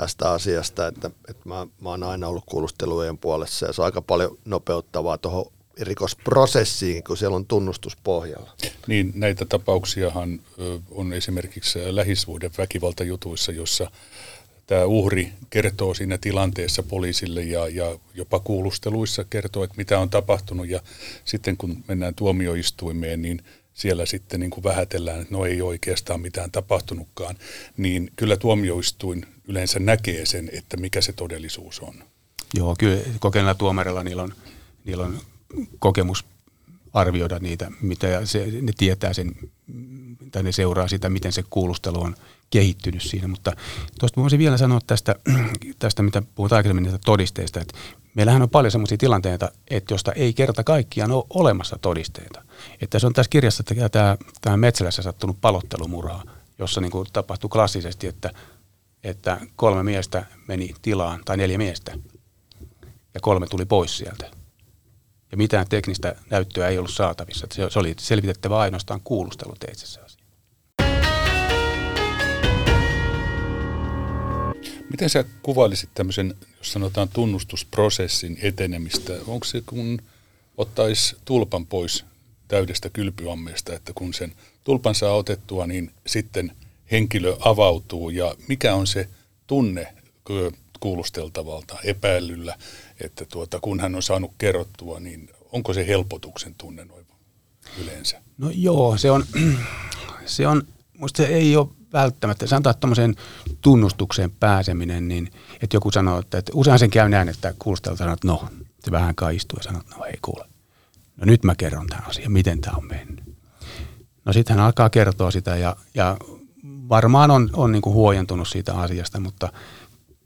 tästä 0.01 0.31
asiasta, 0.31 0.87
että, 0.87 1.11
että 1.29 1.49
mä, 1.49 1.67
mä 1.81 1.89
oon 1.89 2.03
aina 2.03 2.29
ollut 2.29 2.45
kuulustelujen 2.47 3.19
puolessa 3.19 3.67
ja 3.67 3.73
se 3.73 3.83
on 3.83 3.85
aika 3.85 4.03
paljon 4.03 4.39
nopeuttavaa 4.45 5.19
tuohon 5.19 5.53
rikosprosessiin, 5.81 7.05
kun 7.05 7.17
siellä 7.17 7.37
on 7.37 7.47
tunnustus 7.47 7.97
pohjalla. 8.05 8.51
Niin, 8.87 9.13
näitä 9.15 9.45
tapauksiahan 9.45 10.41
on 10.91 11.13
esimerkiksi 11.13 11.79
lähisuhden 11.87 12.51
väkivaltajutuissa, 12.59 13.53
jossa 13.53 13.91
tämä 14.67 14.85
uhri 14.85 15.33
kertoo 15.51 15.95
siinä 15.95 16.19
tilanteessa 16.19 16.83
poliisille 16.83 17.43
ja, 17.43 17.69
ja 17.69 17.99
jopa 18.15 18.41
kuulusteluissa 18.41 19.25
kertoo, 19.25 19.65
että 19.65 19.77
mitä 19.77 19.99
on 19.99 20.11
tapahtunut 20.11 20.69
ja 20.69 20.81
sitten 21.25 21.57
kun 21.57 21.85
mennään 21.89 22.15
tuomioistuimeen, 22.15 23.23
niin 23.23 23.43
siellä 23.79 24.07
sitten 24.07 24.41
niin 24.41 24.51
kuin 24.51 24.65
vähätellään, 24.65 25.21
että 25.21 25.35
no 25.35 25.45
ei 25.47 25.63
oikeastaan 25.63 26.21
mitään 26.21 26.51
tapahtunutkaan, 26.51 27.37
niin 27.77 28.11
kyllä 28.17 28.37
tuomioistuin 28.37 29.27
yleensä 29.49 29.79
näkee 29.79 30.27
sen, 30.27 30.51
että 30.53 30.77
mikä 30.77 31.01
se 31.01 31.13
todellisuus 31.13 31.81
on. 31.81 31.95
Joo, 32.55 32.77
kyllä 32.79 33.01
kokeneella 33.21 33.55
tuomarilla 33.55 34.05
niillä 34.05 34.23
on, 34.23 34.35
niillä 34.85 35.05
on 35.05 35.19
kokemus 35.79 36.25
arvioida 36.93 37.39
niitä, 37.39 37.71
mitä 37.81 38.27
se, 38.27 38.49
ne 38.63 38.73
tietää 38.77 39.13
sen, 39.13 39.35
tai 40.33 40.43
ne 40.43 40.53
seuraa 40.53 40.89
sitä, 40.89 41.11
miten 41.11 41.33
se 41.33 41.45
kuulustelu 41.51 42.03
on 42.03 42.17
kehittynyt 42.51 43.03
siinä. 43.03 43.29
Mutta 43.29 43.53
tuosta 44.01 44.21
voisin 44.21 44.39
vielä 44.39 44.57
sanoa 44.57 44.81
tästä, 44.87 45.15
tästä 45.79 46.03
mitä 46.03 46.23
puhutaan 46.35 46.57
aikaisemmin 46.57 46.83
niistä 46.83 47.01
todisteista, 47.05 47.61
että 47.61 47.79
meillähän 48.15 48.43
on 48.43 48.51
paljon 48.51 48.71
sellaisia 48.71 48.99
tilanteita, 48.99 49.51
että 49.71 49.95
josta 49.95 50.13
ei 50.13 50.33
kerta 50.33 50.65
kaikkiaan 50.65 51.13
ole 51.13 51.25
olemassa 51.31 51.79
todisteita. 51.81 52.48
Että 52.81 52.99
se 52.99 53.07
on 53.07 53.13
tässä 53.13 53.31
kirjassa 53.31 53.61
että 53.61 53.89
tämä, 53.89 54.17
tämä 54.41 54.57
Metsälässä 54.57 55.03
sattunut 55.03 55.41
palottelumurha, 55.41 56.23
jossa 56.59 56.81
niin 56.81 56.91
kuin 56.91 57.07
tapahtui 57.13 57.51
klassisesti, 57.51 58.07
että, 58.07 58.31
että 59.05 59.41
kolme 59.57 59.83
miestä 59.83 60.27
meni 60.49 60.75
tilaan, 60.83 61.21
tai 61.25 61.37
neljä 61.37 61.59
miestä, 61.59 61.99
ja 63.15 63.21
kolme 63.21 63.47
tuli 63.47 63.65
pois 63.65 63.99
sieltä. 63.99 64.31
Ja 65.31 65.37
mitään 65.37 65.69
teknistä 65.69 66.15
näyttöä 66.31 66.69
ei 66.69 66.79
ollut 66.79 66.91
saatavissa. 66.91 67.47
Se, 67.53 67.71
se 67.71 67.79
oli 67.79 67.95
selvitettävä 67.99 68.59
ainoastaan 68.59 69.01
kuulusteluteitse 69.05 69.87
se 69.87 70.01
asia. 70.01 70.19
Miten 74.91 75.11
sä 75.11 75.25
kuvailisit 75.43 75.91
tämmöisen, 75.95 76.35
jos 76.59 76.73
sanotaan 76.73 77.09
tunnustusprosessin 77.09 78.39
etenemistä? 78.43 79.13
Onko 79.27 79.45
se, 79.45 79.63
kun 79.67 80.03
ottaisi 80.57 81.17
tulpan 81.25 81.67
pois 81.67 82.05
täydestä 82.49 82.91
kylpyammeesta, 82.91 83.75
että 83.75 83.93
kun 83.95 84.15
sen 84.15 84.33
tulpan 84.65 84.95
saa 84.95 85.13
otettua, 85.13 85.67
niin 85.67 85.91
sitten 86.07 86.53
henkilö 86.91 87.37
avautuu 87.41 88.11
ja 88.11 88.35
mikä 88.49 88.75
on 88.75 88.87
se 88.87 89.09
tunne 89.47 89.95
kuulusteltavalta 90.81 91.79
epäilyllä, 91.85 92.57
että 93.01 93.25
tuota, 93.25 93.61
kun 93.61 93.81
hän 93.81 93.95
on 93.95 94.03
saanut 94.03 94.33
kerrottua, 94.39 95.01
niin 95.01 95.31
onko 95.53 95.75
se 95.75 95.87
helpotuksen 95.87 96.55
tunne 96.59 96.85
noin 96.85 97.07
yleensä? 97.83 98.23
No 98.39 98.51
joo, 98.55 98.97
se 98.97 99.11
on, 99.11 99.25
se 100.27 100.47
on, 100.47 100.63
musta 100.99 101.23
se 101.23 101.29
ei 101.29 101.57
ole 101.57 101.69
välttämättä, 101.93 102.47
sanotaan, 102.47 102.75
tuommoiseen 102.81 103.15
tunnustukseen 103.61 104.31
pääseminen, 104.31 105.09
niin 105.09 105.31
että 105.63 105.77
joku 105.77 105.91
sanoo, 105.91 106.19
että, 106.19 106.39
että 106.39 106.53
usein 106.55 106.79
sen 106.79 106.91
käy 106.91 107.09
näin, 107.09 107.29
että 107.29 107.55
kuulustelija 107.59 107.97
sanoo, 107.97 108.15
että 108.15 108.29
no, 108.29 108.49
se 108.81 108.91
vähän 108.91 109.15
kaistuu 109.15 109.59
ja 109.59 109.63
sanoo, 109.63 109.81
että 109.81 109.97
no 109.97 110.05
ei 110.05 110.19
kuule. 110.23 110.45
No 111.19 111.25
nyt 111.25 111.45
mä 111.45 111.55
kerron 111.55 111.87
tämän 111.87 112.07
asian, 112.09 112.33
miten 112.33 112.61
tämä 112.61 112.77
on 112.77 112.87
mennyt. 112.87 113.25
No 114.25 114.33
sitten 114.33 114.57
hän 114.57 114.67
alkaa 114.67 114.91
kertoa 114.91 115.31
sitä 115.31 115.57
ja, 115.57 115.77
ja 115.95 116.17
varmaan 116.89 117.31
on, 117.31 117.51
on 117.53 117.73
niin 117.73 117.83
kuin 117.83 117.95
huojentunut 117.95 118.49
siitä 118.49 118.75
asiasta, 118.75 119.21
mutta 119.21 119.53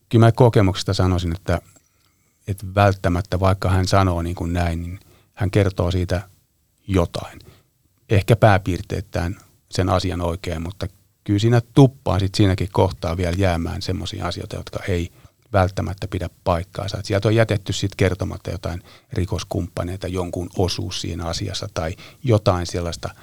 kyllä 0.09 0.27
mä 0.27 0.33
kokemuksesta 0.33 0.95
sanoisin, 0.95 1.33
että, 1.37 1.61
että 2.49 2.67
välttämättä 2.75 3.41
vaikka 3.41 3.71
hän 3.71 3.87
sanoo 3.87 4.23
niin 4.23 4.37
kuin 4.37 4.53
näin, 4.53 4.83
niin 4.83 5.01
hän 5.35 5.51
kertoo 5.51 5.91
siitä 5.91 6.29
jotain. 6.87 7.39
Ehkä 8.09 8.37
pääpiirteittäin 8.37 9.37
sen 9.71 9.89
asian 9.89 10.21
oikein, 10.21 10.63
mutta 10.63 10.87
kyllä 11.25 11.39
siinä 11.39 11.61
tuppaa 11.75 12.19
sit 12.19 12.35
siinäkin 12.35 12.69
kohtaa 12.73 13.17
vielä 13.17 13.37
jäämään 13.39 13.83
semmoisia 13.83 14.27
asioita, 14.27 14.57
jotka 14.57 14.79
ei 14.89 15.13
välttämättä 15.53 16.09
pidä 16.09 16.31
paikkaansa. 16.45 16.99
Et 16.99 17.05
sieltä 17.05 17.29
on 17.29 17.35
jätetty 17.35 17.73
sitten 17.73 17.97
kertomatta 17.97 18.51
jotain 18.51 18.83
rikoskumppaneita, 19.13 20.09
jonkun 20.09 20.51
osuus 20.57 21.01
siinä 21.01 21.27
asiassa 21.27 21.69
tai 21.75 21.97
jotain 22.25 22.67
sellaista 22.67 23.15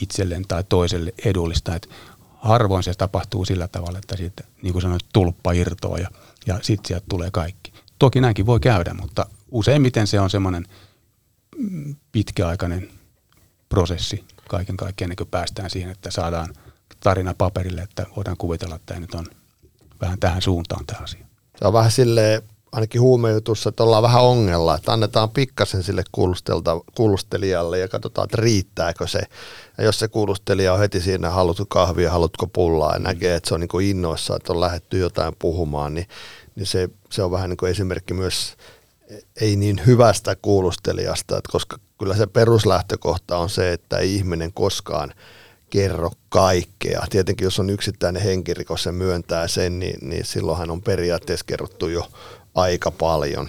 itselleen 0.00 0.44
tai 0.48 0.64
toiselle 0.68 1.14
edullista. 1.24 1.74
Et 1.74 1.88
harvoin 2.34 2.82
se 2.82 2.94
tapahtuu 2.94 3.44
sillä 3.44 3.68
tavalla, 3.68 3.98
että 3.98 4.16
siitä, 4.16 4.44
niin 4.62 4.72
kuin 4.72 4.82
sanoit, 4.82 5.04
tulppa 5.12 5.52
irtoaa 5.52 5.98
ja, 5.98 6.08
ja 6.46 6.58
sitten 6.62 6.88
sieltä 6.88 7.06
tulee 7.08 7.30
kaikki. 7.30 7.72
Toki 7.98 8.20
näinkin 8.20 8.46
voi 8.46 8.60
käydä, 8.60 8.94
mutta 8.94 9.26
useimmiten 9.50 10.06
se 10.06 10.20
on 10.20 10.30
semmoinen 10.30 10.66
mm, 11.56 11.96
pitkäaikainen 12.12 12.90
prosessi 13.68 14.24
kaiken 14.48 14.76
kaikkiaan, 14.76 15.06
ennen 15.06 15.16
kuin 15.16 15.28
päästään 15.30 15.70
siihen, 15.70 15.90
että 15.90 16.10
saadaan 16.10 16.54
tarina 17.00 17.34
paperille, 17.38 17.80
että 17.80 18.06
voidaan 18.16 18.36
kuvitella, 18.36 18.76
että 18.76 18.86
tämä 18.86 19.00
nyt 19.00 19.14
on 19.14 19.26
vähän 20.00 20.18
tähän 20.18 20.42
suuntaan 20.42 20.86
tämä 20.86 21.00
asia. 21.02 21.26
Se 21.58 21.66
on 21.66 21.72
vähän 21.72 21.90
silleen, 21.90 22.42
ainakin 22.72 23.00
huumejutussa, 23.00 23.68
että 23.68 23.82
ollaan 23.82 24.02
vähän 24.02 24.22
ongella, 24.22 24.74
että 24.74 24.92
annetaan 24.92 25.30
pikkasen 25.30 25.82
sille 25.82 26.02
kuulustelijalle 26.94 27.78
ja 27.78 27.88
katsotaan, 27.88 28.24
että 28.24 28.36
riittääkö 28.40 29.06
se. 29.06 29.20
Ja 29.78 29.84
jos 29.84 29.98
se 29.98 30.08
kuulustelija 30.08 30.72
on 30.72 30.78
heti 30.78 31.00
siinä, 31.00 31.30
haluatko 31.30 31.64
kahvia, 31.68 32.10
haluatko 32.10 32.46
pullaa 32.46 32.92
ja 32.92 32.98
näkee, 32.98 33.34
että 33.34 33.48
se 33.48 33.54
on 33.54 33.60
niin 33.60 33.90
innoissa, 33.90 34.36
että 34.36 34.52
on 34.52 34.60
lähetty 34.60 34.98
jotain 34.98 35.34
puhumaan, 35.38 35.94
niin, 35.94 36.06
niin 36.56 36.66
se, 36.66 36.88
se 37.10 37.22
on 37.22 37.30
vähän 37.30 37.50
niin 37.50 37.56
kuin 37.56 37.70
esimerkki 37.70 38.14
myös 38.14 38.56
ei 39.40 39.56
niin 39.56 39.82
hyvästä 39.86 40.36
kuulustelijasta, 40.42 41.38
että 41.38 41.52
koska 41.52 41.78
kyllä 41.98 42.16
se 42.16 42.26
peruslähtökohta 42.26 43.36
on 43.36 43.50
se, 43.50 43.72
että 43.72 43.98
ei 43.98 44.14
ihminen 44.14 44.52
koskaan 44.52 45.14
kerro 45.74 46.10
kaikkea. 46.28 47.06
Tietenkin 47.10 47.44
jos 47.44 47.58
on 47.58 47.70
yksittäinen 47.70 48.22
henkirikos 48.22 48.86
ja 48.86 48.92
myöntää 48.92 49.48
sen, 49.48 49.78
niin, 49.78 50.08
niin 50.08 50.24
silloinhan 50.24 50.70
on 50.70 50.82
periaatteessa 50.82 51.46
kerrottu 51.46 51.88
jo 51.88 52.08
aika 52.54 52.90
paljon. 52.90 53.48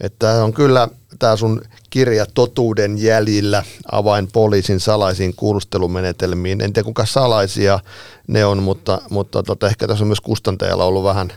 Että 0.00 0.44
on 0.44 0.52
kyllä 0.52 0.88
tämä 1.18 1.36
sun 1.36 1.62
kirja 1.90 2.26
Totuuden 2.34 3.02
jäljillä, 3.02 3.64
avain 3.92 4.28
poliisin 4.32 4.80
salaisiin 4.80 5.34
kuulustelumenetelmiin. 5.36 6.60
En 6.60 6.72
tiedä 6.72 6.84
kuinka 6.84 7.06
salaisia 7.06 7.80
ne 8.26 8.44
on, 8.44 8.62
mutta, 8.62 9.02
mutta 9.10 9.42
tota, 9.42 9.66
ehkä 9.66 9.86
tässä 9.88 10.04
on 10.04 10.08
myös 10.08 10.20
kustantajalla 10.20 10.84
ollut 10.84 11.04
vähän, 11.04 11.32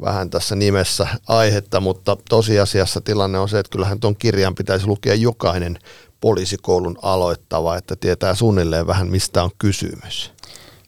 vähän 0.00 0.30
tässä 0.30 0.56
nimessä 0.56 1.08
aihetta, 1.28 1.80
mutta 1.80 2.16
tosiasiassa 2.28 3.00
tilanne 3.00 3.38
on 3.38 3.48
se, 3.48 3.58
että 3.58 3.70
kyllähän 3.70 4.00
tuon 4.00 4.16
kirjan 4.16 4.54
pitäisi 4.54 4.86
lukea 4.86 5.14
jokainen 5.14 5.78
poliisikoulun 6.20 6.98
aloittava, 7.02 7.76
että 7.76 7.96
tietää 7.96 8.34
suunnilleen 8.34 8.86
vähän 8.86 9.08
mistä 9.08 9.42
on 9.42 9.50
kysymys. 9.58 10.32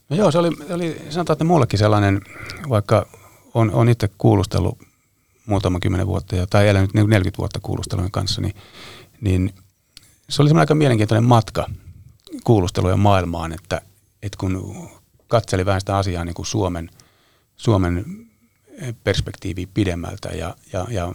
No 0.09 0.17
joo, 0.17 0.31
se 0.31 0.39
oli, 0.39 0.51
oli 0.71 1.03
sanotaan, 1.11 1.35
että 1.35 1.45
mullekin 1.45 1.79
sellainen, 1.79 2.21
vaikka 2.69 3.07
on, 3.55 3.71
on 3.71 3.89
itse 3.89 4.09
kuulustellut 4.19 4.79
muutama 5.47 5.81
kymmenen 5.81 6.07
vuotta 6.07 6.37
ja, 6.37 6.47
tai 6.47 6.69
elänyt 6.69 6.95
40 6.95 7.25
niinku 7.25 7.39
vuotta 7.39 7.61
kuulustelujen 7.63 8.11
kanssa, 8.11 8.41
niin, 8.41 8.55
niin 9.21 9.55
se 10.29 10.43
oli 10.43 10.51
aika 10.59 10.75
mielenkiintoinen 10.75 11.25
matka 11.25 11.71
kuulustelujen 12.45 12.99
maailmaan, 12.99 13.53
että, 13.53 13.81
että 14.23 14.39
kun 14.39 14.89
katseli 15.29 15.67
vähän 15.67 15.81
sitä 15.81 15.97
asiaa 15.97 16.25
niin 16.25 16.35
kuin 16.35 16.47
Suomen, 16.47 16.91
Suomen 17.57 18.05
perspektiiviä 19.05 19.67
pidemmältä 19.75 20.29
ja, 20.29 20.57
ja, 20.73 20.87
ja 20.91 21.15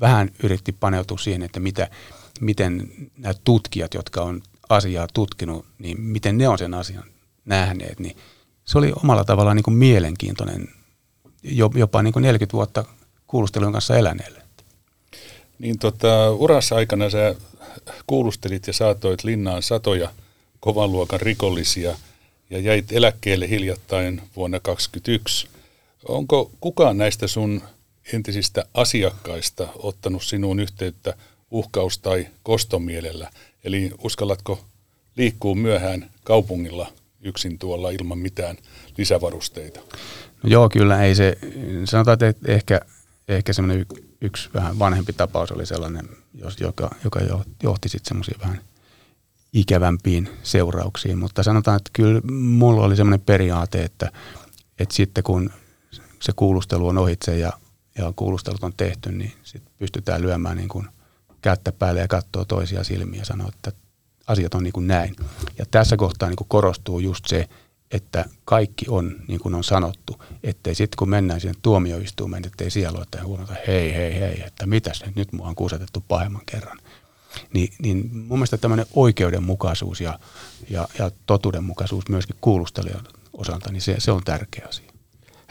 vähän 0.00 0.30
yritti 0.42 0.72
paneutua 0.72 1.18
siihen, 1.18 1.42
että 1.42 1.60
mitä, 1.60 1.90
miten 2.40 2.88
nämä 3.16 3.34
tutkijat, 3.44 3.94
jotka 3.94 4.22
on 4.22 4.42
asiaa 4.68 5.08
tutkinut, 5.14 5.66
niin 5.78 6.00
miten 6.00 6.38
ne 6.38 6.48
on 6.48 6.58
sen 6.58 6.74
asian 6.74 7.04
nähneet, 7.44 8.00
niin 8.00 8.16
se 8.64 8.78
oli 8.78 8.92
omalla 9.02 9.24
tavallaan 9.24 9.56
niin 9.56 9.64
kuin 9.64 9.74
mielenkiintoinen 9.74 10.68
jopa 11.74 12.02
niin 12.02 12.12
kuin 12.12 12.22
40 12.22 12.52
vuotta 12.52 12.84
kuulustelujen 13.26 13.72
kanssa 13.72 13.96
eläneelle. 13.96 14.42
Niin 15.58 15.78
tota, 15.78 16.30
urassa 16.30 16.76
aikana 16.76 17.10
sä 17.10 17.34
kuulustelit 18.06 18.66
ja 18.66 18.72
saatoit 18.72 19.24
linnaan 19.24 19.62
satoja 19.62 20.10
kovan 20.60 20.92
luokan 20.92 21.20
rikollisia 21.20 21.96
ja 22.50 22.58
jäit 22.58 22.92
eläkkeelle 22.92 23.48
hiljattain 23.48 24.22
vuonna 24.36 24.60
2021. 24.60 25.53
Onko 26.08 26.50
kukaan 26.60 26.96
näistä 26.98 27.26
sun 27.26 27.62
entisistä 28.12 28.64
asiakkaista 28.74 29.68
ottanut 29.76 30.22
sinuun 30.22 30.60
yhteyttä 30.60 31.14
uhkaus- 31.50 31.98
tai 31.98 32.26
kostomielellä? 32.42 33.30
Eli 33.64 33.90
uskallatko 34.04 34.64
liikkuu 35.16 35.54
myöhään 35.54 36.10
kaupungilla 36.24 36.92
yksin 37.22 37.58
tuolla 37.58 37.90
ilman 37.90 38.18
mitään 38.18 38.56
lisävarusteita? 38.98 39.80
No 40.42 40.50
joo, 40.50 40.68
kyllä 40.68 41.02
ei 41.02 41.14
se, 41.14 41.38
sanotaan, 41.84 42.18
että 42.24 42.52
ehkä 42.52 42.80
ehkä 43.28 43.52
semmoinen 43.52 43.86
yksi 44.20 44.50
vähän 44.54 44.78
vanhempi 44.78 45.12
tapaus 45.12 45.52
oli 45.52 45.66
sellainen, 45.66 46.08
joka, 46.60 46.90
joka 47.04 47.20
johti 47.62 47.88
sitten 47.88 48.08
semmoisiin 48.08 48.40
vähän 48.40 48.60
ikävämpiin 49.52 50.28
seurauksiin. 50.42 51.18
Mutta 51.18 51.42
sanotaan, 51.42 51.76
että 51.76 51.90
kyllä 51.92 52.20
mulla 52.32 52.84
oli 52.84 52.96
semmoinen 52.96 53.26
periaate, 53.26 53.82
että, 53.82 54.12
että 54.78 54.94
sitten 54.94 55.24
kun 55.24 55.50
se 56.24 56.32
kuulustelu 56.36 56.88
on 56.88 56.98
ohitse 56.98 57.38
ja, 57.38 57.52
ja 57.98 58.12
kuulustelut 58.16 58.64
on 58.64 58.72
tehty, 58.76 59.12
niin 59.12 59.32
sitten 59.42 59.72
pystytään 59.78 60.22
lyömään 60.22 60.56
niin 60.56 60.68
kuin 60.68 60.88
kättä 61.42 61.72
päälle 61.72 62.00
ja 62.00 62.08
katsoa 62.08 62.44
toisia 62.44 62.84
silmiä 62.84 63.20
ja 63.20 63.24
sanoa, 63.24 63.48
että 63.48 63.72
asiat 64.26 64.54
on 64.54 64.62
niin 64.62 64.72
kuin 64.72 64.86
näin. 64.86 65.16
Ja 65.58 65.64
tässä 65.70 65.96
kohtaa 65.96 66.28
niin 66.28 66.36
kuin 66.36 66.48
korostuu 66.48 66.98
just 66.98 67.24
se, 67.26 67.48
että 67.90 68.24
kaikki 68.44 68.86
on 68.88 69.16
niin 69.28 69.40
kuin 69.40 69.54
on 69.54 69.64
sanottu, 69.64 70.22
ettei 70.42 70.74
sitten 70.74 70.96
kun 70.96 71.08
mennään 71.08 71.40
sinne 71.40 71.54
tuomioistuimeen, 71.62 72.46
ettei 72.46 72.70
siellä 72.70 72.96
ole, 72.96 73.02
että 73.02 73.24
huomata, 73.24 73.54
hei, 73.66 73.94
hei, 73.94 74.20
hei, 74.20 74.42
että 74.46 74.66
mitäs 74.66 75.02
nyt, 75.06 75.16
nyt 75.16 75.32
mua 75.32 75.48
on 75.48 75.54
kuusetettu 75.54 76.04
pahemman 76.08 76.42
kerran. 76.46 76.78
Ni, 77.52 77.68
niin 77.78 78.10
mun 78.12 78.38
mielestä 78.38 78.58
tämmöinen 78.58 78.86
oikeudenmukaisuus 78.94 80.00
ja, 80.00 80.18
ja, 80.70 80.88
ja 80.98 81.10
totuudenmukaisuus 81.26 82.08
myöskin 82.08 82.36
kuulustelijan 82.40 83.08
osalta, 83.32 83.72
niin 83.72 83.80
se, 83.80 83.94
se 83.98 84.12
on 84.12 84.24
tärkeä 84.24 84.66
asia. 84.68 84.93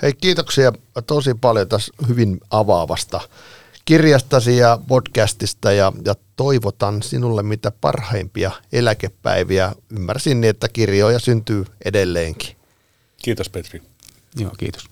Hei, 0.04 0.14
kiitoksia 0.14 0.74
tosi 1.08 1.34
paljon 1.34 1.68
tässä 1.68 1.94
hyvin 2.08 2.40
avaavasta 2.50 3.22
kirjastasi 3.86 4.58
ja 4.58 4.80
podcastista 4.88 5.72
ja, 5.72 5.94
ja 6.06 6.16
toivotan 6.36 7.04
sinulle 7.04 7.44
mitä 7.44 7.72
parhaimpia 7.82 8.52
eläkepäiviä. 8.72 9.76
Ymmärsin 9.90 10.42
niin, 10.42 10.50
että 10.50 10.70
kirjoja 10.70 11.20
syntyy 11.20 11.66
edelleenkin. 11.86 12.56
Kiitos 13.24 13.50
Petri. 13.50 13.82
Joo, 14.36 14.52
kiitos. 14.58 14.90